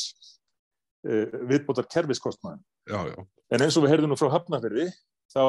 uh, 1.07 1.27
viðbótar 1.49 1.87
kerfiskostnaðin. 1.91 2.61
Já, 2.87 2.99
já, 3.11 3.17
En 3.53 3.63
eins 3.63 3.75
og 3.77 3.85
við 3.85 3.93
heyrðum 3.93 4.13
nú 4.13 4.19
frá 4.19 4.31
Hafnarferði, 4.33 4.87
þá, 5.31 5.43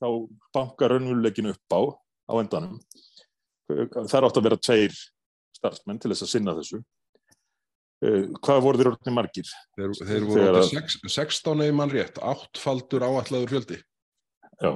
þá 0.00 0.06
bankar 0.56 0.92
raunveruleikin 0.94 1.50
upp 1.52 1.74
á, 1.76 1.80
á 2.28 2.32
endanum. 2.38 2.78
Það 3.68 4.14
er 4.18 4.26
átt 4.28 4.38
að 4.40 4.46
vera 4.46 4.60
tveir 4.60 4.94
starfsmenn 5.58 5.98
til 6.00 6.12
þess 6.12 6.26
að 6.26 6.32
sinna 6.34 6.54
þessu. 6.58 6.80
Uh, 7.98 8.28
hvað 8.44 8.60
voru 8.62 8.78
þeir 8.78 8.92
orðinni 8.92 9.14
margir? 9.16 9.48
þeir, 9.74 9.96
þeir 10.06 10.26
voru 10.28 10.44
átti 10.52 10.76
sex, 10.76 11.00
16 11.02 11.64
eða 11.64 11.74
mann 11.80 11.90
rétt, 11.90 12.20
áttfaldur 12.22 13.02
áætlaður 13.08 13.54
fjöldi. 13.56 13.80
Já. 14.62 14.70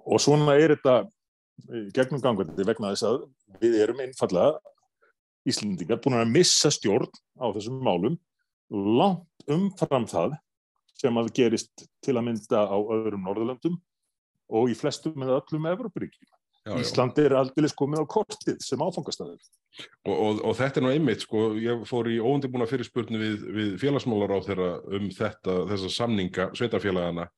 Og 0.00 0.22
svona 0.22 0.56
er 0.58 0.74
þetta 0.74 0.96
eh, 1.04 1.86
gegnum 1.94 2.22
gangandi 2.24 2.66
vegna 2.66 2.92
þess 2.94 3.06
að 3.06 3.22
við 3.62 3.78
erum 3.84 4.02
einfallega 4.02 4.58
Íslendingar 5.48 6.00
búin 6.04 6.18
að 6.18 6.32
missa 6.34 6.68
stjórn 6.72 7.08
á 7.40 7.48
þessum 7.54 7.78
málum 7.84 8.18
langt 8.70 9.46
umfram 9.50 10.04
það 10.10 10.34
sem 11.00 11.16
að 11.16 11.30
gerist 11.36 11.86
til 12.04 12.16
að 12.18 12.26
mynda 12.26 12.66
á 12.68 12.76
öðrum 12.76 13.24
Norðurlöndum 13.24 13.78
og 14.50 14.70
í 14.72 14.76
flestum 14.78 15.16
með 15.20 15.38
öllum 15.38 15.70
já. 16.66 16.74
Ísland 16.76 17.18
er 17.20 17.34
aldrei 17.38 17.70
komið 17.76 18.04
á 18.04 18.06
kortið 18.10 18.58
sem 18.64 18.82
áfangastæður. 18.82 19.40
Og, 20.04 20.12
og, 20.14 20.40
og 20.50 20.56
þetta 20.58 20.80
er 20.80 20.84
nú 20.84 20.90
einmitt, 20.92 21.24
sko, 21.24 21.44
ég 21.60 21.84
fór 21.88 22.10
í 22.10 22.18
óundibúna 22.20 22.66
fyrirspurnu 22.68 23.20
við, 23.20 23.46
við 23.56 23.70
félagsmálar 23.80 24.34
á 24.36 24.38
þeirra 24.44 24.70
um 24.98 25.08
þetta, 25.14 25.56
þessa 25.70 25.92
samninga 25.94 26.50
sveitafélagana 26.58 27.28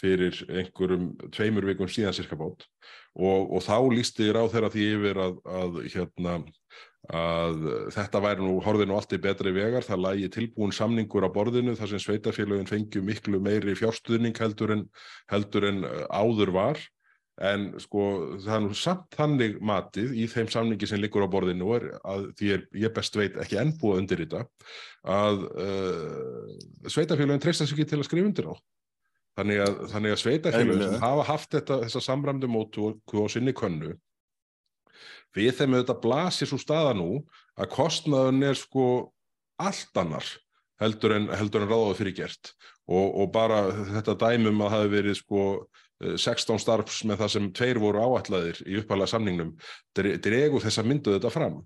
fyrir 0.00 0.40
einhverjum 0.48 1.12
tveimur 1.34 1.68
vikum 1.68 1.90
síðan 1.90 2.16
cirka 2.16 2.38
bát 2.40 2.66
og, 3.14 3.52
og 3.52 3.60
þá 3.62 3.76
lísti 3.92 4.30
ráð 4.32 4.54
þeirra 4.54 4.72
því 4.72 4.88
yfir 4.96 5.20
að, 5.26 5.36
að, 5.60 5.78
hérna, 5.92 6.36
að 7.10 7.64
þetta 7.90 8.20
væri 8.22 8.44
nú, 8.44 8.56
horfði 8.62 8.86
nú 8.86 8.94
allt 8.94 9.14
í 9.16 9.20
betri 9.22 9.50
vegar, 9.54 9.82
það 9.82 10.04
lægi 10.04 10.32
tilbúin 10.36 10.74
samningur 10.74 11.26
á 11.26 11.34
borðinu 11.34 11.74
þar 11.78 11.90
sem 11.90 12.02
sveitafélagin 12.04 12.68
fengju 12.70 13.02
miklu 13.02 13.40
meiri 13.42 13.74
fjárstuðning 13.78 14.38
heldur 14.38 14.76
en, 14.76 14.84
heldur 15.32 15.66
en 15.66 15.82
uh, 15.88 16.04
áður 16.14 16.54
var. 16.54 16.82
En 17.42 17.70
sko 17.80 18.02
það 18.44 18.54
er 18.54 18.62
nú 18.62 18.76
samt 18.76 19.16
þannig 19.16 19.56
matið 19.64 20.12
í 20.14 20.28
þeim 20.30 20.50
samningi 20.52 20.86
sem 20.86 21.00
liggur 21.00 21.24
á 21.26 21.32
borðinu 21.32 21.72
er 21.74 21.88
að 22.04 22.28
því 22.38 22.52
er, 22.54 22.66
ég 22.84 22.94
best 22.94 23.16
veit 23.18 23.38
ekki 23.40 23.58
enn 23.58 23.72
búið 23.80 24.02
undir 24.02 24.22
þetta 24.22 24.44
að 25.08 25.42
uh, 25.48 26.52
sveitafélagin 26.86 27.42
treysta 27.42 27.66
sig 27.66 27.80
ekki 27.80 27.88
til 27.90 28.02
að 28.02 28.06
skrifa 28.10 28.30
undir 28.30 28.52
á 28.52 28.54
þannig 29.40 29.62
að, 29.64 29.80
að 29.96 30.20
sveitafélagin 30.20 30.98
hafa 31.02 31.26
haft 31.32 31.56
þetta, 31.56 31.80
þessa 31.86 32.04
samræmdu 32.04 32.52
mótu 32.52 32.92
og 32.92 33.32
sinni 33.32 33.56
könnu 33.56 33.96
við 35.36 35.52
þeim 35.58 35.76
auðvitað 35.78 36.00
blasir 36.04 36.50
svo 36.50 36.58
staða 36.60 36.94
nú 36.98 37.22
að 37.58 37.70
kostnaðun 37.74 38.42
er 38.48 38.58
sko 38.58 38.86
allt 39.62 40.00
annar 40.02 40.26
heldur 40.82 41.14
en, 41.16 41.28
heldur 41.36 41.64
en 41.64 41.70
ráðað 41.70 41.98
fyrir 42.00 42.16
gert. 42.22 42.52
Og, 42.90 43.06
og 43.22 43.28
bara 43.34 43.60
þetta 43.92 44.16
dæmum 44.18 44.64
að 44.66 44.74
hafi 44.74 44.92
verið 44.96 45.18
sko 45.20 45.42
eh, 46.02 46.16
16 46.18 46.58
starfs 46.62 47.02
með 47.06 47.22
það 47.22 47.32
sem 47.36 47.50
tveir 47.54 47.80
voru 47.82 48.02
áætlaðir 48.02 48.62
í 48.66 48.80
uppalega 48.80 49.12
samningnum 49.14 49.52
dre- 49.96 50.16
dregur 50.22 50.64
þessa 50.64 50.82
myndu 50.86 51.14
þetta 51.14 51.30
fram 51.30 51.60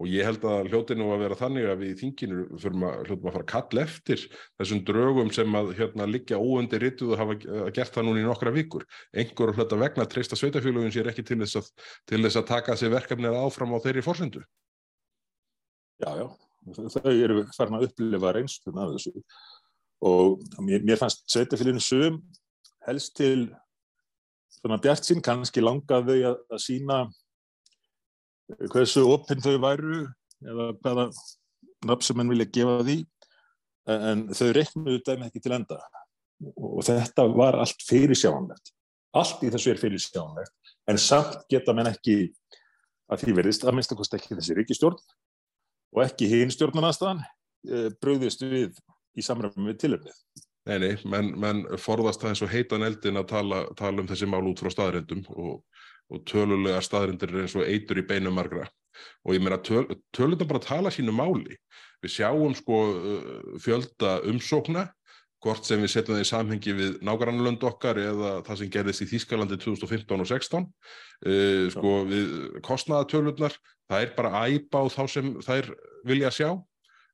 og 0.00 0.08
ég 0.08 0.24
held 0.24 0.44
að 0.48 0.70
hljóti 0.72 0.96
nú 0.96 1.10
að 1.12 1.22
vera 1.26 1.36
þannig 1.36 1.66
að 1.68 1.82
við 1.82 1.90
í 1.92 1.96
þinginu 2.00 2.44
þurfum 2.62 2.84
að, 2.88 2.94
hljótum 3.06 3.26
að 3.28 3.34
fara 3.36 3.44
að 3.44 3.50
kalla 3.50 3.82
eftir 3.84 4.22
þessum 4.60 4.80
drögum 4.88 5.32
sem 5.36 5.58
að 5.58 5.72
hérna 5.76 6.06
liggja 6.08 6.40
óundir 6.40 6.80
rituð 6.86 7.12
og 7.12 7.20
hafa 7.20 7.36
eh, 7.36 7.66
gert 7.76 7.96
það 7.96 8.06
núna 8.08 8.22
í 8.22 8.24
nokkra 8.24 8.54
vikur. 8.56 8.86
Einhver 9.12 9.52
hluta 9.52 9.78
vegna 9.82 10.06
treysta 10.08 10.38
sveitafélögin 10.40 10.94
sér 10.94 11.12
ekki 11.12 11.26
til 11.28 11.42
þess 11.44 11.60
að, 11.60 11.70
til 12.08 12.22
þess 12.24 12.40
að 12.40 12.48
taka 12.54 12.78
sér 12.80 12.94
verkefnið 12.96 13.36
áfram 13.42 13.76
á 13.76 13.84
þeirri 13.84 14.04
forsendu. 14.06 14.44
Já, 16.00 16.10
já, 16.22 16.26
þau 16.96 17.12
eru 17.12 17.42
farin 17.52 17.76
að 17.78 17.90
upplifa 17.90 18.32
reynslun 18.38 18.80
af 18.80 18.94
þessu 18.96 19.26
og 20.02 20.40
mér, 20.64 20.82
mér 20.82 20.98
fannst 20.98 21.28
sveitafélaginu 21.30 21.84
sum 21.84 22.22
helst 22.88 23.12
til 23.20 23.50
svona 24.56 24.80
bjart 24.82 25.06
sín 25.06 25.22
kannski 25.22 25.62
langaði 25.62 26.22
að, 26.26 26.40
að 26.50 26.64
sína 26.64 27.04
hversu 28.72 29.04
opinn 29.12 29.42
þau 29.44 29.56
væru 29.62 30.02
eða 30.42 30.68
hvaða 30.82 31.08
nafn 31.88 32.06
sem 32.06 32.20
henn 32.20 32.32
vilja 32.32 32.50
gefa 32.58 32.78
því 32.86 32.98
en 33.92 34.28
þau 34.34 34.48
reiknuðu 34.56 35.02
dæmi 35.06 35.28
ekki 35.28 35.42
til 35.42 35.56
enda 35.56 35.80
og 36.42 36.82
þetta 36.86 37.26
var 37.32 37.58
allt 37.62 37.82
fyrir 37.86 38.18
sjáanlegt 38.18 38.74
allt 39.18 39.42
í 39.44 39.50
þessu 39.52 39.72
er 39.72 39.80
fyrir 39.80 40.02
sjáanlegt 40.02 40.74
en 40.90 41.00
samt 41.00 41.42
geta 41.50 41.74
menn 41.76 41.90
ekki 41.90 42.16
að 43.12 43.24
því 43.24 43.36
verðist 43.38 43.66
að 43.66 43.76
minnst 43.76 43.92
að 43.92 44.00
kosti 44.00 44.18
ekki 44.18 44.38
þessi 44.38 44.56
ríkistjórn 44.58 44.98
og 45.92 46.02
ekki 46.06 46.28
hinn 46.30 46.52
stjórnarnastaðan 46.52 47.20
eh, 47.68 47.90
bröðist 48.00 48.44
við 48.44 48.78
í 49.18 49.24
samræmi 49.24 49.68
við 49.70 49.80
tilöfnið. 49.82 50.16
Nei, 50.70 50.76
nei, 50.78 50.92
menn, 51.10 51.32
menn 51.42 51.62
forðast 51.82 52.22
það 52.22 52.32
eins 52.32 52.42
og 52.46 52.52
heitan 52.52 52.86
eldin 52.86 53.18
að 53.18 53.28
tala, 53.32 53.62
tala 53.78 54.02
um 54.02 54.08
þessi 54.08 54.28
mál 54.30 54.44
út 54.46 54.62
frá 54.62 54.70
staðrindum 54.72 55.24
og, 55.34 55.56
og 56.12 56.24
tölulega 56.28 56.82
staðrindir 56.84 57.32
er 57.32 57.44
eins 57.44 57.56
og 57.56 57.66
eitur 57.66 58.00
í 58.02 58.06
beinum 58.06 58.36
margra. 58.36 58.66
Og 59.24 59.36
ég 59.36 59.42
meina 59.42 59.58
töl, 59.64 59.86
tölundar 60.14 60.48
bara 60.50 60.62
tala 60.62 60.92
sínu 60.92 61.14
máli. 61.16 61.56
Við 62.02 62.16
sjáum 62.18 62.54
sko 62.58 62.80
uh, 62.92 63.54
fjölda 63.62 64.18
umsókna 64.28 64.88
hvort 65.42 65.66
sem 65.66 65.80
við 65.82 65.90
setjum 65.90 66.16
það 66.16 66.22
í 66.22 66.28
samhengi 66.28 66.74
við 66.78 66.98
nágrannlönd 67.06 67.64
okkar 67.66 67.98
eða 67.98 68.34
það 68.46 68.60
sem 68.60 68.72
gerðist 68.76 69.04
í 69.04 69.08
Þýskalandi 69.10 69.58
2015 69.62 70.22
og 70.22 70.28
16 70.30 70.66
uh, 70.66 71.64
sko 71.74 71.94
við 72.10 72.34
kostnaðatölurnar 72.66 73.56
það 73.90 74.04
er 74.04 74.12
bara 74.18 74.44
æpa 74.46 74.82
á 74.82 74.86
þá 74.92 75.02
sem 75.10 75.32
þær 75.42 75.72
vilja 76.06 76.30
sjá 76.34 76.48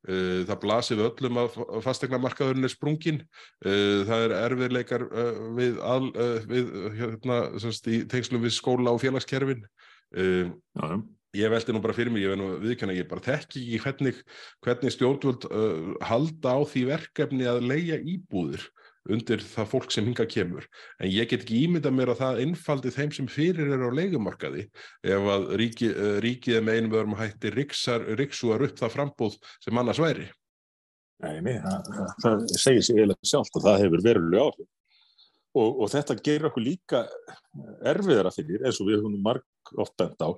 það 0.07 0.59
blasir 0.63 0.99
við 0.99 1.09
öllum 1.09 1.41
að 1.43 1.57
fastegnamarkaðurinn 1.85 2.69
er 2.69 2.73
sprungin 2.73 3.21
uh, 3.67 4.07
það 4.09 4.25
er 4.25 4.35
erfiðleikar 4.39 5.05
uh, 5.09 5.43
við, 5.59 5.81
al, 5.83 6.09
við 6.49 6.73
hérna, 7.01 7.39
semst, 7.61 7.89
í 7.91 8.05
tengslum 8.09 8.45
við 8.45 8.55
skóla 8.57 8.95
og 8.95 9.03
félagskerfin. 9.03 9.67
Já, 10.09 10.87
ég 11.37 11.51
veldi 11.53 11.75
nú 11.75 11.83
bara 11.85 11.93
fyrir 11.93 12.15
mig, 12.15 12.23
ég 12.25 12.33
veit 12.33 12.41
nú 12.41 12.55
viðkjanna 12.63 12.95
ég 12.97 13.09
bara 13.11 13.25
þekki 13.27 13.61
ekki 13.61 13.81
hvernig, 13.83 14.21
hvernig 14.65 14.95
stjórnvöld 14.95 15.45
halda 16.09 16.55
á 16.57 16.61
því 16.65 16.87
verkefni 16.89 17.45
að 17.51 17.67
leia 17.69 17.99
íbúður 18.01 18.65
undir 19.13 19.43
það 19.45 19.71
fólk 19.73 19.93
sem 19.95 20.07
hinga 20.09 20.27
kemur. 20.31 20.67
En 21.01 21.11
ég 21.11 21.31
get 21.31 21.45
ekki 21.45 21.63
ímynda 21.65 21.93
mér 21.95 22.13
að 22.13 22.23
það 22.23 22.41
einfaldi 22.45 22.95
þeim 22.95 23.15
sem 23.17 23.31
fyrir 23.33 23.73
eru 23.77 23.91
á 23.91 23.99
leigumarkaði 23.99 24.67
ef 25.15 25.29
að 25.35 25.47
ríki, 25.61 25.93
uh, 25.93 26.17
ríkið 26.25 26.61
með 26.65 26.81
einum 26.81 26.99
öðrum 26.99 27.19
hætti 27.19 27.53
ríksúar 27.55 28.67
upp 28.69 28.81
það 28.81 28.95
frambúð 28.97 29.39
sem 29.65 29.81
annars 29.81 30.03
væri. 30.03 30.29
Nei, 31.25 31.39
nei, 31.43 31.57
það, 31.65 31.95
það 32.23 32.43
segir 32.55 32.85
sig 32.87 32.99
eiginlega 32.99 33.31
sjálft 33.33 33.57
og 33.59 33.65
það 33.65 33.81
hefur 33.85 34.05
verulega 34.05 34.45
áhrif. 34.47 34.69
Og, 35.59 35.81
og 35.83 35.89
þetta 35.91 36.15
gerir 36.23 36.51
okkur 36.51 36.63
líka 36.63 37.01
erfiðara 37.89 38.31
fyrir 38.31 38.63
eins 38.69 38.79
og 38.79 38.91
við 38.91 39.01
höfum 39.01 39.17
marg 39.25 39.73
oft 39.81 39.97
bent 39.99 40.21
á 40.23 40.31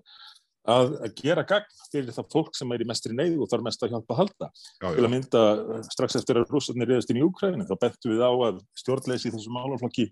að, 0.69 0.95
að 1.01 1.15
gera 1.17 1.45
gagn 1.49 1.77
fyrir 1.91 2.15
það 2.15 2.31
fólk 2.35 2.57
sem 2.59 2.73
er 2.75 2.85
í 2.85 2.89
mestri 2.89 3.15
neyð 3.17 3.39
og 3.41 3.51
þarf 3.51 3.67
mest 3.67 3.85
að 3.85 3.95
hjálpa 3.95 4.15
að 4.15 4.21
halda. 4.21 4.49
já, 4.53 4.87
Til 4.87 5.05
að 5.05 5.13
mynda 5.15 5.43
strax 5.89 6.19
eftir 6.21 6.41
að 6.41 6.53
rússarnir 6.53 6.91
reyðast 6.91 7.13
inn 7.13 7.21
í 7.21 7.27
Úkræðinu 7.27 7.69
þá 7.69 7.77
bentum 7.81 8.15
við 8.15 8.25
á 8.25 8.33
að 8.33 8.61
stjórnleysi 8.83 9.31
í 9.31 9.35
þessum 9.35 9.57
málaflokki 9.57 10.11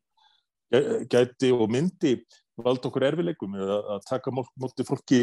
gæti 1.08 1.52
og 1.54 1.68
myndi 1.72 2.18
valda 2.58 2.90
okkur 2.90 3.06
erfileikum 3.06 3.54
eða 3.56 3.78
að 3.94 4.08
taka 4.08 4.32
móti 4.34 4.86
fólki 4.86 5.20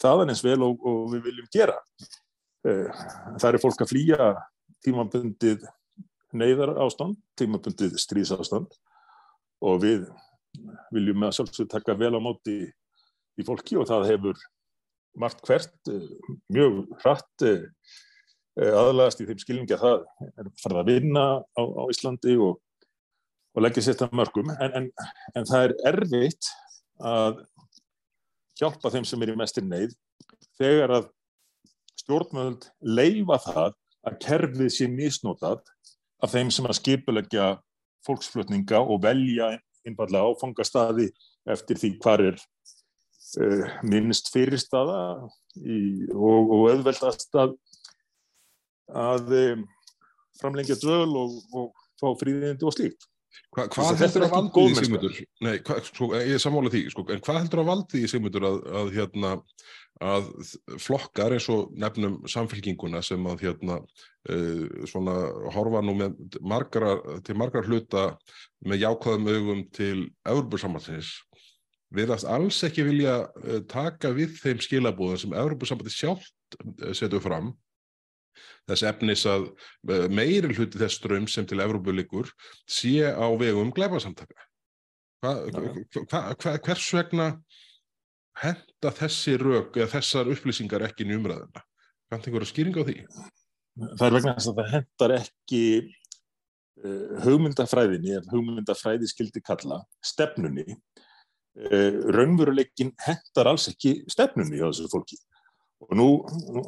þaðan 0.00 0.32
eins 0.32 0.44
vel 0.46 0.60
og, 0.64 0.84
og 0.86 1.08
við 1.14 1.24
viljum 1.28 1.50
gera. 1.54 1.78
Það 2.62 3.50
er 3.50 3.60
fólk 3.62 3.82
að 3.82 3.92
flýja 3.92 4.30
tímabundið 4.84 5.66
neyðar 6.38 6.76
ástand, 6.84 7.18
tímabundið 7.40 7.96
stríðsástand 7.98 8.76
og 9.64 9.80
við 9.82 10.06
viljum 10.94 11.26
að 11.26 11.34
sjálfsög 11.38 11.70
taka 11.72 11.96
vel 11.98 12.14
á 12.14 12.20
móti 12.22 12.60
í 13.38 13.46
fólki 13.46 13.78
og 13.78 13.88
það 13.90 14.08
hefur 14.12 14.46
margt 15.20 15.42
hvert 15.46 15.92
mjög 16.52 16.84
hratt 17.02 17.44
aðlagast 18.58 19.20
í 19.22 19.28
þeim 19.28 19.42
skilningi 19.42 19.76
að 19.76 19.84
það 19.84 20.40
er 20.42 20.48
farið 20.62 20.80
að 20.80 20.90
vinna 20.90 21.26
á, 21.38 21.62
á 21.62 21.82
Íslandi 21.92 22.34
og, 22.42 22.58
og 23.54 23.62
leggja 23.62 23.84
sér 23.84 23.98
þetta 23.98 24.18
mörgum 24.18 24.50
en, 24.54 24.74
en, 24.80 24.88
en 25.38 25.46
það 25.48 25.68
er 25.68 25.76
erfitt 25.92 26.50
að 26.98 27.44
hjálpa 28.58 28.90
þeim 28.94 29.06
sem 29.06 29.22
er 29.22 29.32
í 29.32 29.38
mestir 29.38 29.66
neyð 29.66 29.94
þegar 30.58 30.94
að 30.96 31.10
stjórnmöld 32.02 32.66
leifa 32.82 33.38
það 33.46 33.78
að 34.08 34.18
kerfið 34.24 34.74
sé 34.74 34.88
misnotað 34.90 35.62
af 36.22 36.34
þeim 36.34 36.50
sem 36.54 36.66
að 36.66 36.78
skipulegja 36.80 37.48
fólksflutninga 38.06 38.80
og 38.80 39.02
velja 39.04 39.52
einfallega 39.86 40.32
áfangastadi 40.32 41.08
eftir 41.48 41.78
því 41.80 41.92
hvar 42.02 42.24
er 42.30 42.40
minnst 43.84 44.30
fyrirstaða 44.32 45.00
í, 45.60 46.06
og, 46.14 46.52
og 46.54 46.64
auðveldast 46.72 47.36
að, 47.38 47.54
að 48.88 49.34
um, 49.42 49.66
framlengja 50.40 50.78
dvöl 50.80 51.10
og, 51.18 51.38
og 51.52 51.86
fá 52.00 52.12
fríðindi 52.20 52.68
og 52.68 52.76
slíkt. 52.76 53.08
Hva, 53.54 53.66
hvað 53.72 54.00
heldur 54.02 54.24
að 54.26 54.32
valdi 54.34 54.62
mennska. 54.64 54.84
Sigmundur? 54.84 55.18
Nei, 55.44 55.56
hva, 55.66 55.76
sko, 55.84 56.08
ég 56.16 56.34
er 56.36 56.42
sammála 56.42 56.72
því, 56.72 56.82
sko, 56.92 57.04
en 57.12 57.20
hvað 57.24 57.40
heldur 57.42 57.62
að 57.62 57.70
valdi 57.70 58.00
því 58.00 58.10
Sigmundur 58.12 58.46
að, 58.48 58.58
að, 58.80 58.90
hérna, 58.96 59.32
að 60.08 60.28
flokkar 60.80 61.34
eins 61.36 61.48
og 61.52 61.72
nefnum 61.78 62.18
samfélkinguna 62.30 63.02
sem 63.04 63.28
að 63.30 63.44
hérna, 63.46 63.78
uh, 64.32 64.64
svona 64.90 65.16
horfa 65.54 65.84
nú 65.84 65.96
margra, 66.40 66.96
til 67.26 67.38
margar 67.38 67.68
hluta 67.68 68.10
með 68.66 68.84
jákvæðum 68.86 69.32
augum 69.34 69.64
til 69.76 70.06
Evropasambandsins 70.28 71.14
viðast 71.94 72.28
alls 72.28 72.58
ekki 72.66 72.84
vilja 72.86 73.20
uh, 73.28 73.60
taka 73.70 74.12
við 74.16 74.36
þeim 74.40 74.60
skilabúðum 74.64 75.22
sem 75.22 75.36
Evropasambandi 75.36 75.94
sjálft 75.94 76.58
uh, 76.60 76.92
setur 76.96 77.22
fram 77.24 77.54
þess 78.68 78.84
efnis 78.90 79.24
að 79.28 79.48
uh, 79.48 80.04
meiri 80.12 80.52
hluti 80.52 80.80
þess 80.80 81.00
strömm 81.00 81.28
sem 81.30 81.46
til 81.48 81.62
Evrópu 81.64 81.94
liggur 81.94 82.30
sé 82.68 83.08
á 83.08 83.26
vegum 83.40 83.72
glæpasamtaka. 83.74 84.36
Hva, 85.24 85.32
hva, 85.50 86.20
hva, 86.38 86.52
hvers 86.62 86.90
vegna 86.94 87.32
henda 88.38 88.92
þessi 88.94 89.34
rök 89.40 89.80
eða 89.80 89.90
þessar 89.96 90.30
upplýsingar 90.30 90.84
ekki 90.86 91.08
í 91.08 91.16
umræðuna? 91.16 91.64
Kannt 92.12 92.28
einhverja 92.28 92.52
skýring 92.52 92.76
á 92.78 92.86
því? 92.86 93.00
Það 93.98 94.04
er 94.06 94.14
vegna 94.18 94.36
þess 94.36 94.50
að 94.52 94.60
það 94.60 94.70
hendar 94.76 95.14
ekki 95.16 95.62
hugmyndafræðinni, 97.24 98.20
hugmyndafræði 98.30 99.08
skildi 99.10 99.42
kalla, 99.42 99.80
stefnunni. 100.04 100.76
Uh, 101.58 102.04
raunveruleikin 102.14 102.92
hendar 103.02 103.50
alls 103.50 103.66
ekki 103.70 104.04
stefnunni 104.10 104.60
á 104.62 104.70
þessu 104.70 104.86
fólki. 104.92 105.18
Og 105.82 105.94
nú, 105.98 106.08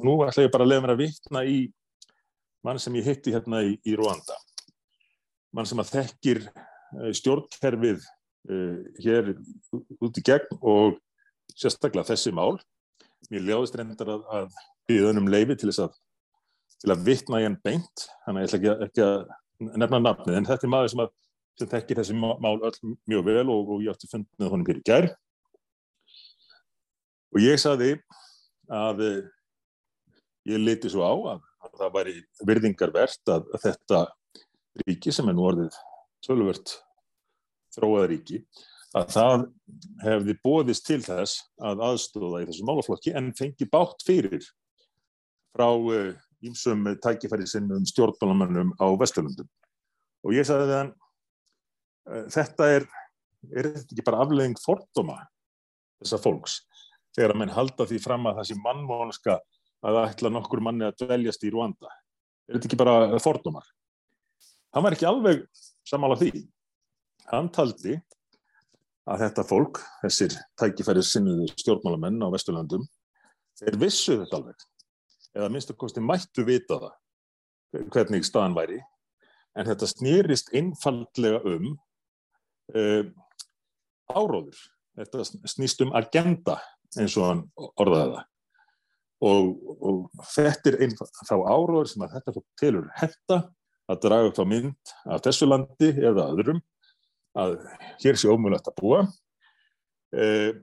nú, 0.02 0.16
ætla 0.26 0.46
ég 0.46 0.54
bara 0.54 0.66
að 0.66 0.72
lefa 0.72 0.84
mér 0.84 0.94
að 0.96 1.02
vitna 1.04 1.44
í 1.46 1.60
mann 2.66 2.80
sem 2.82 2.96
ég 2.98 3.06
hitti 3.06 3.34
hérna 3.34 3.62
í, 3.66 3.76
í 3.86 3.94
Rwanda. 3.98 4.34
Mann 5.54 5.68
sem 5.68 5.78
að 5.82 5.92
þekkir 5.94 6.42
uh, 6.50 7.12
stjórnkerfið 7.14 8.02
uh, 8.02 8.76
hér 9.04 9.32
út 10.02 10.18
í 10.18 10.26
gegn 10.26 10.58
og 10.58 10.98
sérstaklega 11.54 12.10
þessi 12.10 12.34
mál. 12.34 12.58
Mér 13.30 13.46
ljáðist 13.46 13.78
reyndar 13.78 14.14
að, 14.16 14.26
að 14.34 14.60
byggja 14.90 15.14
um 15.22 15.30
leifi 15.30 15.58
til 15.60 15.70
þess 15.70 15.86
að 15.86 15.98
til 16.80 16.94
að 16.94 17.06
vitna 17.06 17.40
í 17.40 17.46
hann 17.46 17.58
beint, 17.64 18.06
ég 18.06 18.38
ætla 18.46 18.58
ekki, 18.58 18.70
ekki 18.86 19.04
að 19.04 19.74
nefna 19.82 20.00
nafnið, 20.00 20.36
en 20.38 20.46
þetta 20.48 20.66
er 20.66 20.72
maður 20.72 20.92
sem, 20.92 21.02
að, 21.04 21.10
sem 21.60 21.70
þekkir 21.70 22.00
þessi 22.00 22.16
má- 22.16 22.38
mál 22.42 22.56
öll 22.58 22.94
mjög 23.10 23.26
vel 23.28 23.44
og, 23.52 23.74
og 23.76 23.84
ég 23.84 23.92
átti 23.92 24.10
fundið 24.10 24.40
með 24.40 24.54
honum 24.54 24.68
fyrir 24.68 24.86
gær. 24.86 25.10
Og 27.30 27.44
ég 27.44 27.60
saði 27.62 27.92
að 28.70 29.04
eh, 29.06 29.20
ég 30.50 30.62
liti 30.62 30.90
svo 30.90 31.04
á 31.06 31.14
að, 31.34 31.44
að 31.66 31.76
það 31.82 31.94
væri 31.98 32.16
virðingarvert 32.48 33.34
að, 33.34 33.46
að 33.54 33.66
þetta 33.66 34.02
ríki 34.86 35.12
sem 35.14 35.28
er 35.30 35.36
nú 35.36 35.46
orðið 35.50 35.76
tölvört 36.24 36.76
þróað 37.74 38.08
ríki, 38.10 38.40
að 38.98 39.12
það 39.14 39.44
hefði 40.02 40.34
bóðist 40.42 40.86
til 40.88 40.98
þess 41.04 41.44
að 41.62 41.84
aðstóða 41.86 42.42
í 42.42 42.48
þessu 42.48 42.66
málaflokki 42.66 43.14
en 43.18 43.30
fengi 43.38 43.68
bátt 43.70 44.02
fyrir 44.06 44.42
frá 45.54 45.68
ímsum 46.46 46.86
tækifæri 47.02 47.46
sinnum 47.46 47.86
stjórnmálamönnum 47.86 48.72
á 48.80 48.86
Vesturlundum. 48.98 49.48
Og 50.24 50.34
ég 50.34 50.48
hann, 50.48 50.90
uh, 50.90 51.09
þetta 52.32 52.68
er, 52.76 52.86
er 53.50 53.70
þetta 53.70 53.94
ekki 53.94 54.06
bara 54.06 54.22
aflegging 54.24 54.58
fordóma 54.60 55.18
þessa 56.00 56.20
fólks, 56.22 56.60
þegar 57.16 57.34
að 57.34 57.40
menn 57.42 57.54
halda 57.54 57.86
því 57.88 57.98
fram 58.02 58.28
að 58.30 58.40
það 58.40 58.48
sé 58.50 58.58
mannmónska 58.64 59.36
að 59.86 59.98
ætla 60.04 60.32
nokkur 60.32 60.62
manni 60.64 60.86
að 60.88 60.96
dveljast 61.02 61.44
í 61.44 61.52
Rwanda. 61.52 61.90
Er 62.48 62.56
þetta 62.56 62.70
ekki 62.70 62.80
bara 62.80 63.20
fordómar? 63.22 63.66
Hann 64.74 64.84
var 64.86 64.96
ekki 64.96 65.08
alveg 65.08 65.44
samála 65.88 66.18
því. 66.20 66.44
Hann 67.30 67.50
taldi 67.54 67.98
að 69.10 69.24
þetta 69.24 69.44
fólk, 69.46 69.80
þessir 70.04 70.36
tækifæri 70.60 71.02
sinnuðu 71.04 71.48
stjórnmálamenn 71.58 72.20
á 72.22 72.28
Vesturlandum, 72.32 72.84
þeir 73.60 73.78
vissu 73.80 74.18
þetta 74.20 74.38
alveg 74.38 74.66
eða 75.34 75.46
að 75.46 75.54
minnstu 75.54 75.76
kosti 75.78 76.02
mættu 76.02 76.44
vita 76.46 76.78
það 76.80 77.86
hvernig 77.94 78.26
staðan 78.26 78.56
væri 78.56 78.80
en 79.58 79.68
þetta 79.68 79.88
snýrist 79.90 80.50
einfaldlega 80.56 81.42
um 81.46 81.76
áróður 84.10 84.60
þetta 84.98 85.24
snýst 85.48 85.82
um 85.84 85.94
agenda 85.96 86.58
eins 86.98 87.14
og 87.18 87.28
hann 87.28 87.42
orðaði 87.80 88.16
það. 88.16 88.26
Og, 89.20 89.48
og 89.84 90.22
þetta 90.32 90.70
er 90.70 90.76
einn 90.86 90.94
þá 90.96 91.34
áróður 91.36 91.90
sem 91.90 92.04
að 92.06 92.14
þetta 92.16 92.34
fólk 92.36 92.46
telur 92.60 92.86
hetta 92.96 93.40
að 93.90 94.00
draga 94.06 94.30
upp 94.30 94.40
á 94.40 94.46
mynd 94.48 94.94
af 95.12 95.24
þessu 95.26 95.48
landi 95.50 95.90
eða 95.92 96.30
öðrum 96.32 96.62
að 97.38 97.58
hér 98.02 98.18
sé 98.18 98.30
ómulagt 98.30 98.70
að 98.70 98.78
búa 98.80 99.02
eh, 100.16 100.56